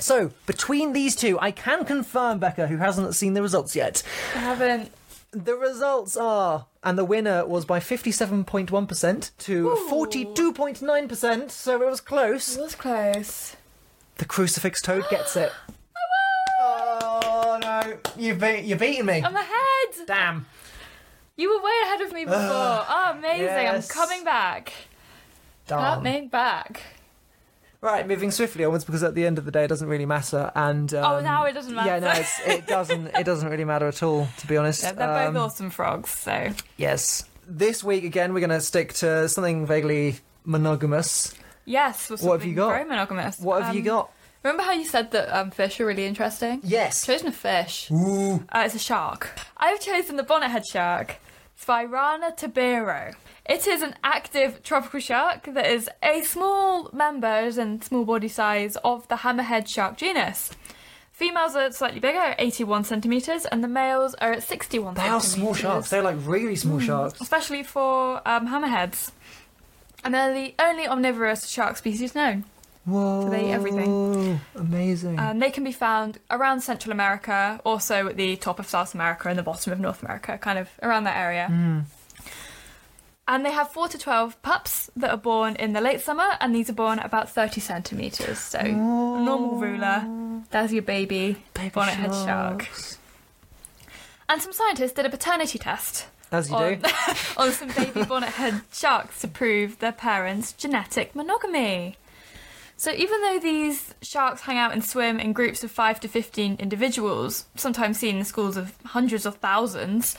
[0.00, 4.02] so between these two, I can confirm, Becca, who hasn't seen the results yet,
[4.34, 4.92] I haven't.
[5.30, 9.88] the results are, and the winner was by 57.1% to Ooh.
[9.90, 12.56] 42.9%, so it was close.
[12.56, 13.56] It was close.
[14.18, 15.52] The crucifix toad gets it.
[16.68, 19.22] Oh no, you've be- you're beating me.
[19.22, 20.06] I'm ahead.
[20.06, 20.46] Damn.
[21.36, 22.40] You were way ahead of me before.
[22.40, 23.44] oh, amazing!
[23.46, 23.90] yes.
[23.90, 24.72] I'm coming back.
[25.68, 26.82] Coming back.
[27.86, 30.50] Right, moving swiftly onwards because at the end of the day it doesn't really matter.
[30.56, 31.88] And um, Oh, now it doesn't matter.
[31.88, 33.06] Yeah, no, it's, it doesn't.
[33.16, 34.82] It doesn't really matter at all, to be honest.
[34.82, 36.10] Yeah, they're Um, both awesome frogs.
[36.10, 37.24] So Yes.
[37.46, 41.32] This week again, we're going to stick to something vaguely monogamous.
[41.64, 42.70] yes, What have you got?
[42.70, 43.38] Very monogamous.
[43.38, 44.10] What have you Um, got?
[44.42, 46.60] Remember how you said that um, fish are really interesting?
[46.64, 47.06] Yes.
[47.06, 47.88] Chosen a fish.
[47.92, 48.44] Ooh.
[48.52, 49.30] Uh, it's a shark.
[49.56, 51.16] I've chosen the bonnethead shark,
[51.58, 53.14] Sphyrna tiburo.
[53.48, 58.76] It is an active tropical shark that is a small member and small body size
[58.84, 60.50] of the hammerhead shark genus.
[61.12, 65.20] Females are slightly bigger, at 81 centimeters, and the males are at 61 They are
[65.20, 65.88] small sharks.
[65.88, 67.20] They're like really small sharks.
[67.22, 69.12] especially for um, hammerheads.
[70.04, 72.44] And they're the only omnivorous shark species known.
[72.84, 73.30] Whoa.
[73.30, 74.15] they eat everything.
[74.86, 75.18] Amazing.
[75.18, 79.28] Um, they can be found around Central America, also at the top of South America
[79.28, 81.46] and the bottom of North America, kind of around that area.
[81.48, 81.80] Hmm.
[83.28, 86.54] And they have 4 to 12 pups that are born in the late summer, and
[86.54, 88.38] these are born about 30 centimetres.
[88.38, 90.42] So, a normal ruler.
[90.50, 92.62] There's your baby, Baby bonnethead shark.
[92.62, 92.98] sharks.
[94.28, 96.88] And some scientists did a paternity test As you on, do.
[97.36, 101.96] on some baby bonnethead sharks to prove their parents' genetic monogamy.
[102.76, 106.56] So even though these sharks hang out and swim in groups of 5 to 15
[106.58, 110.16] individuals, sometimes seen in schools of hundreds or thousands,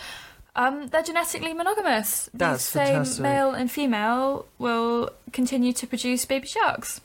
[0.55, 2.25] um, they're genetically monogamous.
[2.25, 3.21] These That's same fantastic.
[3.21, 6.99] male and female will continue to produce baby sharks.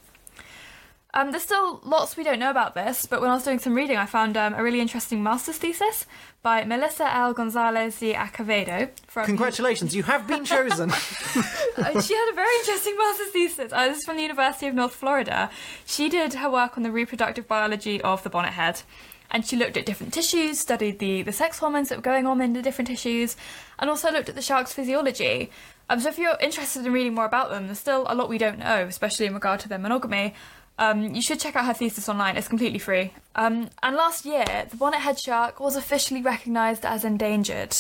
[1.15, 3.75] Um, there's still lots we don't know about this, but when I was doing some
[3.75, 6.07] reading, I found um, a really interesting master's thesis
[6.43, 7.33] by Melissa L.
[7.33, 10.91] Gonzalez de Acevedo from Congratulations, you have been chosen.
[10.91, 13.73] uh, she had a very interesting master's thesis.
[13.73, 15.51] Uh, this is from the University of North Florida.
[15.87, 18.83] She did her work on the reproductive biology of the bonnet head.
[19.31, 22.41] And she looked at different tissues, studied the, the sex hormones that were going on
[22.43, 23.37] in the different tissues,
[23.79, 25.51] and also looked at the shark's physiology.
[25.89, 28.37] Um, so if you're interested in reading more about them, there's still a lot we
[28.37, 30.35] don't know, especially in regard to their monogamy.
[30.83, 32.37] Um, you should check out her thesis online.
[32.37, 33.13] It's completely free.
[33.37, 37.77] Um, and last year, the bonnet head shark was officially recognised as endangered.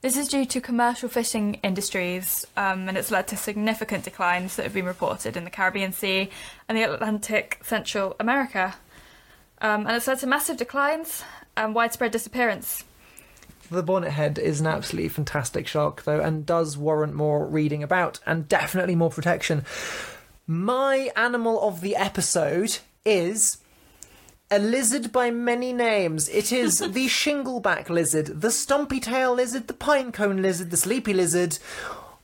[0.00, 4.62] This is due to commercial fishing industries, um, and it's led to significant declines that
[4.62, 6.30] have been reported in the Caribbean Sea
[6.70, 8.76] and the Atlantic Central America.
[9.60, 11.24] Um, and it's led to massive declines
[11.54, 12.82] and widespread disappearance.
[13.70, 18.20] The bonnet head is an absolutely fantastic shark, though, and does warrant more reading about
[18.24, 19.66] and definitely more protection.
[20.50, 23.58] My animal of the episode is
[24.50, 26.26] a lizard by many names.
[26.30, 31.58] It is the shingleback lizard, the stumpy tail lizard, the pinecone lizard, the sleepy lizard,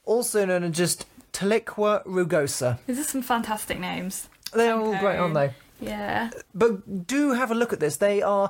[0.06, 1.04] also known as just
[1.34, 2.78] Tiliqua rugosa.
[2.86, 4.30] These are some fantastic names.
[4.54, 5.52] They're all great, aren't they?
[5.78, 6.30] Yeah.
[6.54, 7.98] But do have a look at this.
[7.98, 8.48] They are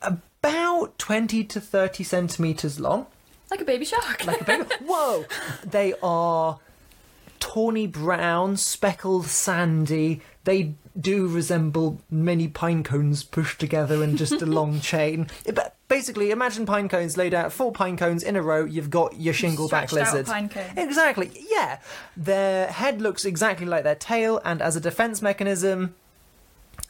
[0.00, 3.06] about 20 to 30 centimetres long.
[3.50, 4.24] Like a baby shark.
[4.24, 4.64] Like a baby.
[4.86, 5.26] Whoa!
[5.62, 6.58] They are
[7.44, 10.22] tawny brown, speckled, sandy.
[10.44, 15.28] They do resemble many pine cones pushed together in just a long chain.
[15.52, 18.64] But basically, imagine pine cones laid out, four pine cones in a row.
[18.64, 20.26] You've got your shingleback lizard.
[20.78, 21.32] Exactly.
[21.50, 21.80] Yeah.
[22.16, 25.94] Their head looks exactly like their tail, and as a defense mechanism,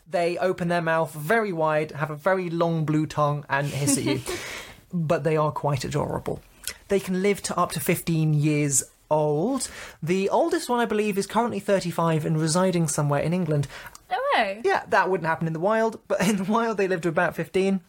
[0.09, 4.05] they open their mouth very wide, have a very long blue tongue, and hiss at
[4.05, 4.20] you.
[4.92, 6.40] but they are quite adorable.
[6.86, 9.68] They can live to up to 15 years old.
[10.02, 13.66] The oldest one, I believe, is currently 35 and residing somewhere in England.
[14.11, 14.61] No way.
[14.64, 17.36] Yeah, that wouldn't happen in the wild, but in the wild they live to about
[17.36, 17.80] 15.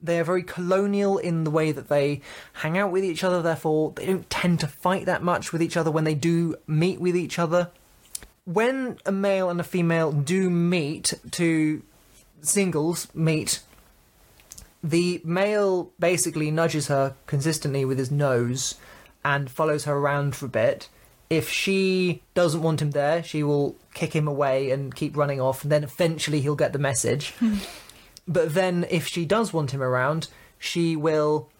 [0.00, 2.20] They are very colonial in the way that they
[2.54, 5.76] hang out with each other, therefore, they don't tend to fight that much with each
[5.76, 7.70] other when they do meet with each other.
[8.44, 11.82] When a male and a female do meet to
[12.42, 13.60] singles meet,
[14.82, 18.76] the male basically nudges her consistently with his nose
[19.28, 20.88] and follows her around for a bit.
[21.28, 25.62] If she doesn't want him there, she will kick him away and keep running off,
[25.62, 27.34] and then eventually he'll get the message.
[28.26, 31.50] but then, if she does want him around, she will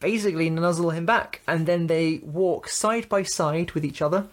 [0.00, 4.26] basically nuzzle him back, and then they walk side by side with each other,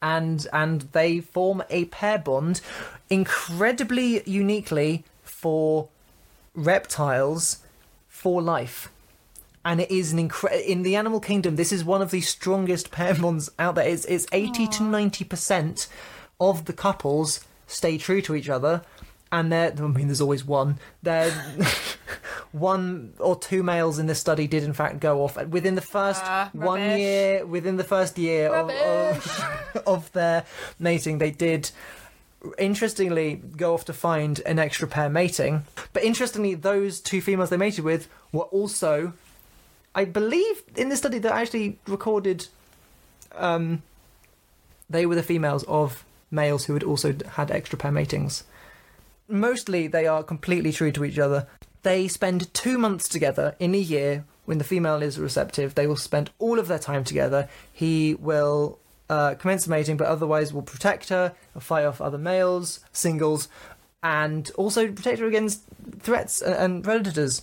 [0.00, 2.60] and and they form a pair bond,
[3.10, 5.88] incredibly uniquely for
[6.54, 7.58] reptiles
[8.08, 8.88] for life
[9.64, 12.90] and it is an incre- in the animal kingdom this is one of the strongest
[12.90, 15.88] pair bonds out there it's, it's 80 to 90%
[16.40, 18.82] of the couples stay true to each other
[19.30, 21.30] and there i mean there's always one there
[22.52, 26.22] one or two males in this study did in fact go off within the first
[26.24, 26.98] Ah, one rubbish.
[26.98, 30.44] year within the first year of, of, of their
[30.78, 31.70] mating they did
[32.56, 35.64] interestingly go off to find an extra pair mating.
[35.92, 39.12] But interestingly, those two females they mated with were also,
[39.94, 42.46] I believe, in this study that actually recorded,
[43.34, 43.82] um,
[44.88, 48.44] they were the females of males who had also had extra pair matings.
[49.28, 51.46] Mostly, they are completely true to each other.
[51.82, 54.24] They spend two months together in a year.
[54.46, 57.48] When the female is receptive, they will spend all of their time together.
[57.72, 58.78] He will
[59.10, 63.48] uh, commence mating, but otherwise will protect her, fight off other males, singles,
[64.02, 65.62] and also protect her against
[66.00, 67.42] threats and, and predators.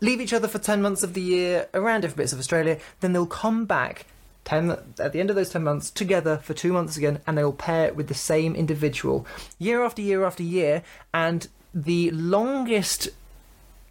[0.00, 3.12] Leave each other for 10 months of the year around different bits of Australia, then
[3.12, 4.06] they'll come back
[4.44, 7.44] 10 at the end of those 10 months together for two months again, and they
[7.44, 9.26] will pair with the same individual
[9.58, 10.82] year after year after year.
[11.12, 13.08] And the longest,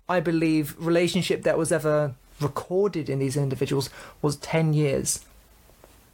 [0.08, 3.90] I believe, relationship that was ever recorded in these individuals
[4.22, 5.26] was 10 years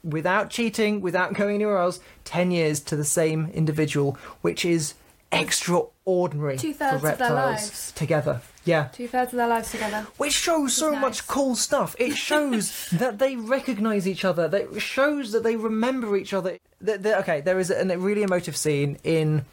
[0.03, 4.93] without cheating, without going anywhere else, 10 years to the same individual, which is
[5.31, 7.91] extraordinary Two-thirds for of their reptiles lives.
[7.93, 8.41] together.
[8.65, 8.85] Yeah.
[8.91, 10.07] Two thirds of their lives together.
[10.17, 11.01] Which shows so Nice.
[11.01, 11.95] much cool stuff.
[11.99, 14.47] It shows that they recognize each other.
[14.47, 16.57] That it shows that they remember each other.
[16.81, 19.45] That, that- okay, there is a, a really emotive scene in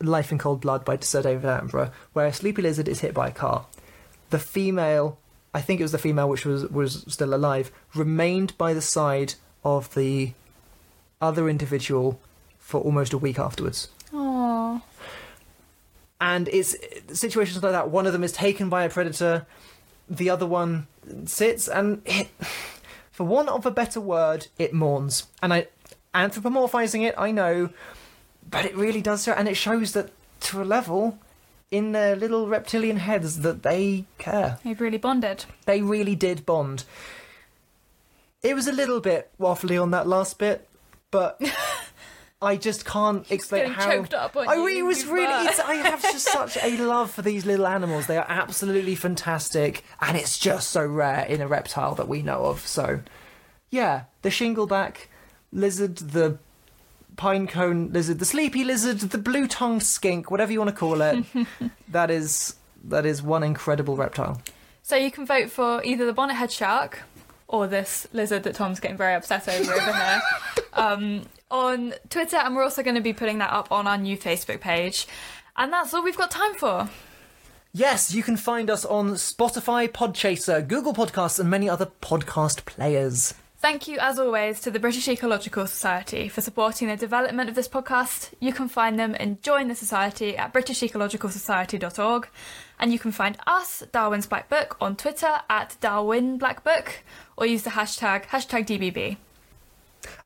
[0.00, 3.28] Life in Cold Blood by Sir David Attenborough where a sleepy lizard is hit by
[3.28, 3.66] a car.
[4.30, 5.18] The female,
[5.54, 9.34] I think it was the female which was was still alive, remained by the side
[9.64, 10.32] of the
[11.20, 12.18] other individual
[12.58, 14.82] for almost a week afterwards Aww.
[16.22, 16.76] And it's
[17.12, 17.90] situations like that.
[17.90, 19.44] One of them is taken by a predator,
[20.08, 20.86] the other one
[21.26, 22.28] sits and it,
[23.10, 25.26] for want of a better word, it mourns.
[25.42, 25.66] And I
[26.14, 27.70] anthropomorphizing it, I know,
[28.48, 30.10] but it really does so, and it shows that
[30.40, 31.18] to a level
[31.72, 34.58] in their little reptilian heads that they care.
[34.62, 35.46] They've really bonded.
[35.64, 36.84] They really did bond.
[38.42, 40.68] It was a little bit waffly on that last bit,
[41.10, 41.40] but
[42.42, 43.90] I just can't explain getting how.
[43.90, 45.46] choked up, I it was really.
[45.46, 48.08] It's, I have just such a love for these little animals.
[48.08, 52.46] They are absolutely fantastic, and it's just so rare in a reptile that we know
[52.46, 52.66] of.
[52.66, 53.00] So,
[53.70, 55.06] yeah, the shingleback
[55.52, 56.38] lizard, the
[57.16, 61.24] pinecone lizard, the sleepy lizard, the blue-tongued skink, whatever you want to call it.
[61.88, 64.42] that is that is one incredible reptile.
[64.82, 67.02] So you can vote for either the bonnethead shark
[67.46, 70.22] or this lizard that Tom's getting very upset over over here
[70.72, 71.22] um,
[71.52, 74.60] on Twitter, and we're also going to be putting that up on our new Facebook
[74.60, 75.06] page.
[75.56, 76.88] And that's all we've got time for.
[77.74, 83.34] Yes, you can find us on Spotify, Podchaser, Google Podcasts, and many other podcast players.
[83.58, 87.68] Thank you, as always, to the British Ecological Society for supporting the development of this
[87.68, 88.30] podcast.
[88.40, 92.28] You can find them and join the society at britishecologicalsociety.org.
[92.80, 97.04] And you can find us, Darwin's Black Book, on Twitter at Darwin Black Book,
[97.36, 99.16] or use the hashtag, hashtag DBB.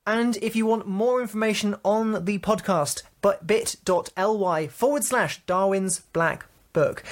[0.06, 6.46] And if you want more information on the podcast, but bit.ly forward slash Darwin's Black
[6.72, 7.02] Book.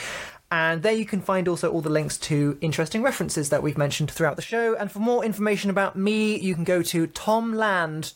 [0.50, 4.10] And there you can find also all the links to interesting references that we've mentioned
[4.12, 4.76] throughout the show.
[4.76, 8.14] And for more information about me, you can go to tomland.co.uk.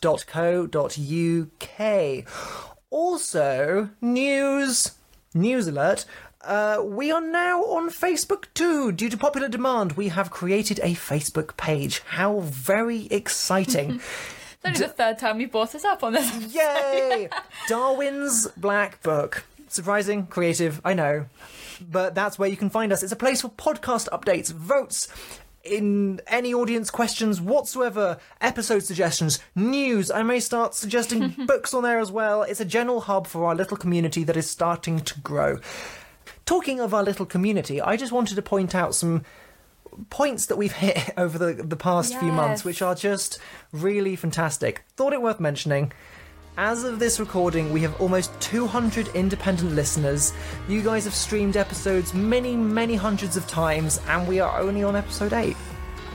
[2.91, 4.91] Also, news,
[5.33, 6.05] news alert.
[6.41, 8.93] Uh, we are now on Facebook too.
[8.93, 12.01] Due to popular demand, we have created a Facebook page.
[12.07, 13.99] How very exciting!
[14.63, 16.53] It's only the third time you brought us up on this.
[16.53, 17.29] Yay!
[17.69, 19.45] Darwin's Black Book.
[19.69, 21.27] Surprising, creative, I know.
[21.89, 23.01] But that's where you can find us.
[23.01, 25.07] It's a place for podcast updates, votes,
[25.63, 30.11] in any audience questions whatsoever, episode suggestions, news.
[30.11, 32.43] I may start suggesting books on there as well.
[32.43, 35.59] It's a general hub for our little community that is starting to grow.
[36.45, 39.23] Talking of our little community, I just wanted to point out some
[40.09, 43.39] points that we've hit over the, the past few months, which are just
[43.71, 44.83] really fantastic.
[44.95, 45.91] Thought it worth mentioning.
[46.57, 50.33] As of this recording, we have almost 200 independent listeners.
[50.67, 54.95] You guys have streamed episodes many, many hundreds of times, and we are only on
[54.97, 55.55] episode 8.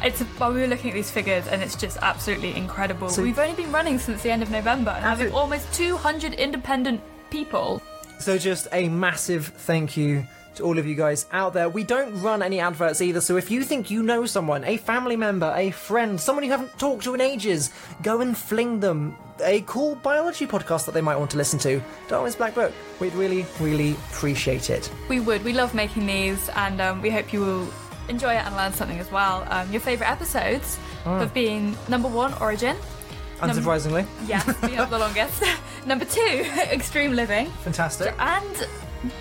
[0.03, 3.09] It's well, we were looking at these figures, and it's just absolutely incredible.
[3.09, 7.01] So- We've only been running since the end of November, and having almost 200 independent
[7.31, 7.81] people.
[8.19, 10.27] So, just a massive thank you
[10.57, 11.69] to all of you guys out there.
[11.69, 15.17] We don't run any adverts either, so if you think you know someone, a family
[15.17, 17.71] member, a friend, someone you haven't talked to in ages,
[18.03, 21.83] go and fling them a cool biology podcast that they might want to listen to.
[22.09, 22.73] Darwin's Black Book.
[23.01, 24.91] We'd really, really appreciate it.
[25.09, 25.43] We would.
[25.45, 27.69] We love making these, and um, we hope you will
[28.09, 29.47] enjoy it and learn something as well.
[29.51, 32.77] Um, your favourite episodes have been number one, Origin.
[33.41, 35.43] Unsurprisingly, Yeah, we have the longest.
[35.87, 36.21] number two,
[36.71, 37.47] Extreme Living.
[37.65, 38.15] fantastic.
[38.19, 38.67] And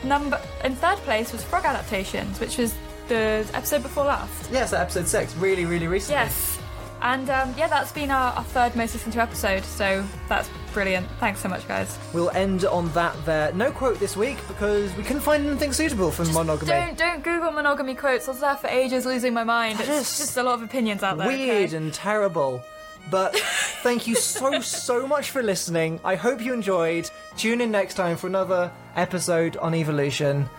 [0.04, 2.74] number in third place was Frog Adaptations, which was
[3.08, 4.52] the episode before last.
[4.52, 6.22] Yeah, so episode six, really, really recently.
[6.22, 6.60] Yes.
[7.02, 11.06] And um, yeah, that's been our, our third most listened to episode, so that's brilliant.
[11.20, 12.00] Thanks so much, guys.
[12.14, 13.52] We'll end on that there.
[13.54, 16.72] No quote this week because we couldn't find anything suitable for monogamy.
[16.72, 18.30] Don't don't Google monogamy quotes.
[18.30, 19.80] I was there for ages, losing my mind.
[19.82, 21.28] It's Just just a lot of opinions out there.
[21.28, 21.76] Weird okay?
[21.76, 22.64] and terrible.
[23.10, 23.36] But
[23.84, 26.00] thank you so, so much for listening.
[26.04, 27.10] I hope you enjoyed.
[27.38, 30.50] Tune in next time for another episode on evolution.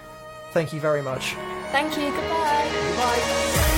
[0.53, 1.35] Thank you very much.
[1.73, 2.11] Thank you.
[2.11, 2.71] Goodbye.
[2.97, 3.71] Bye.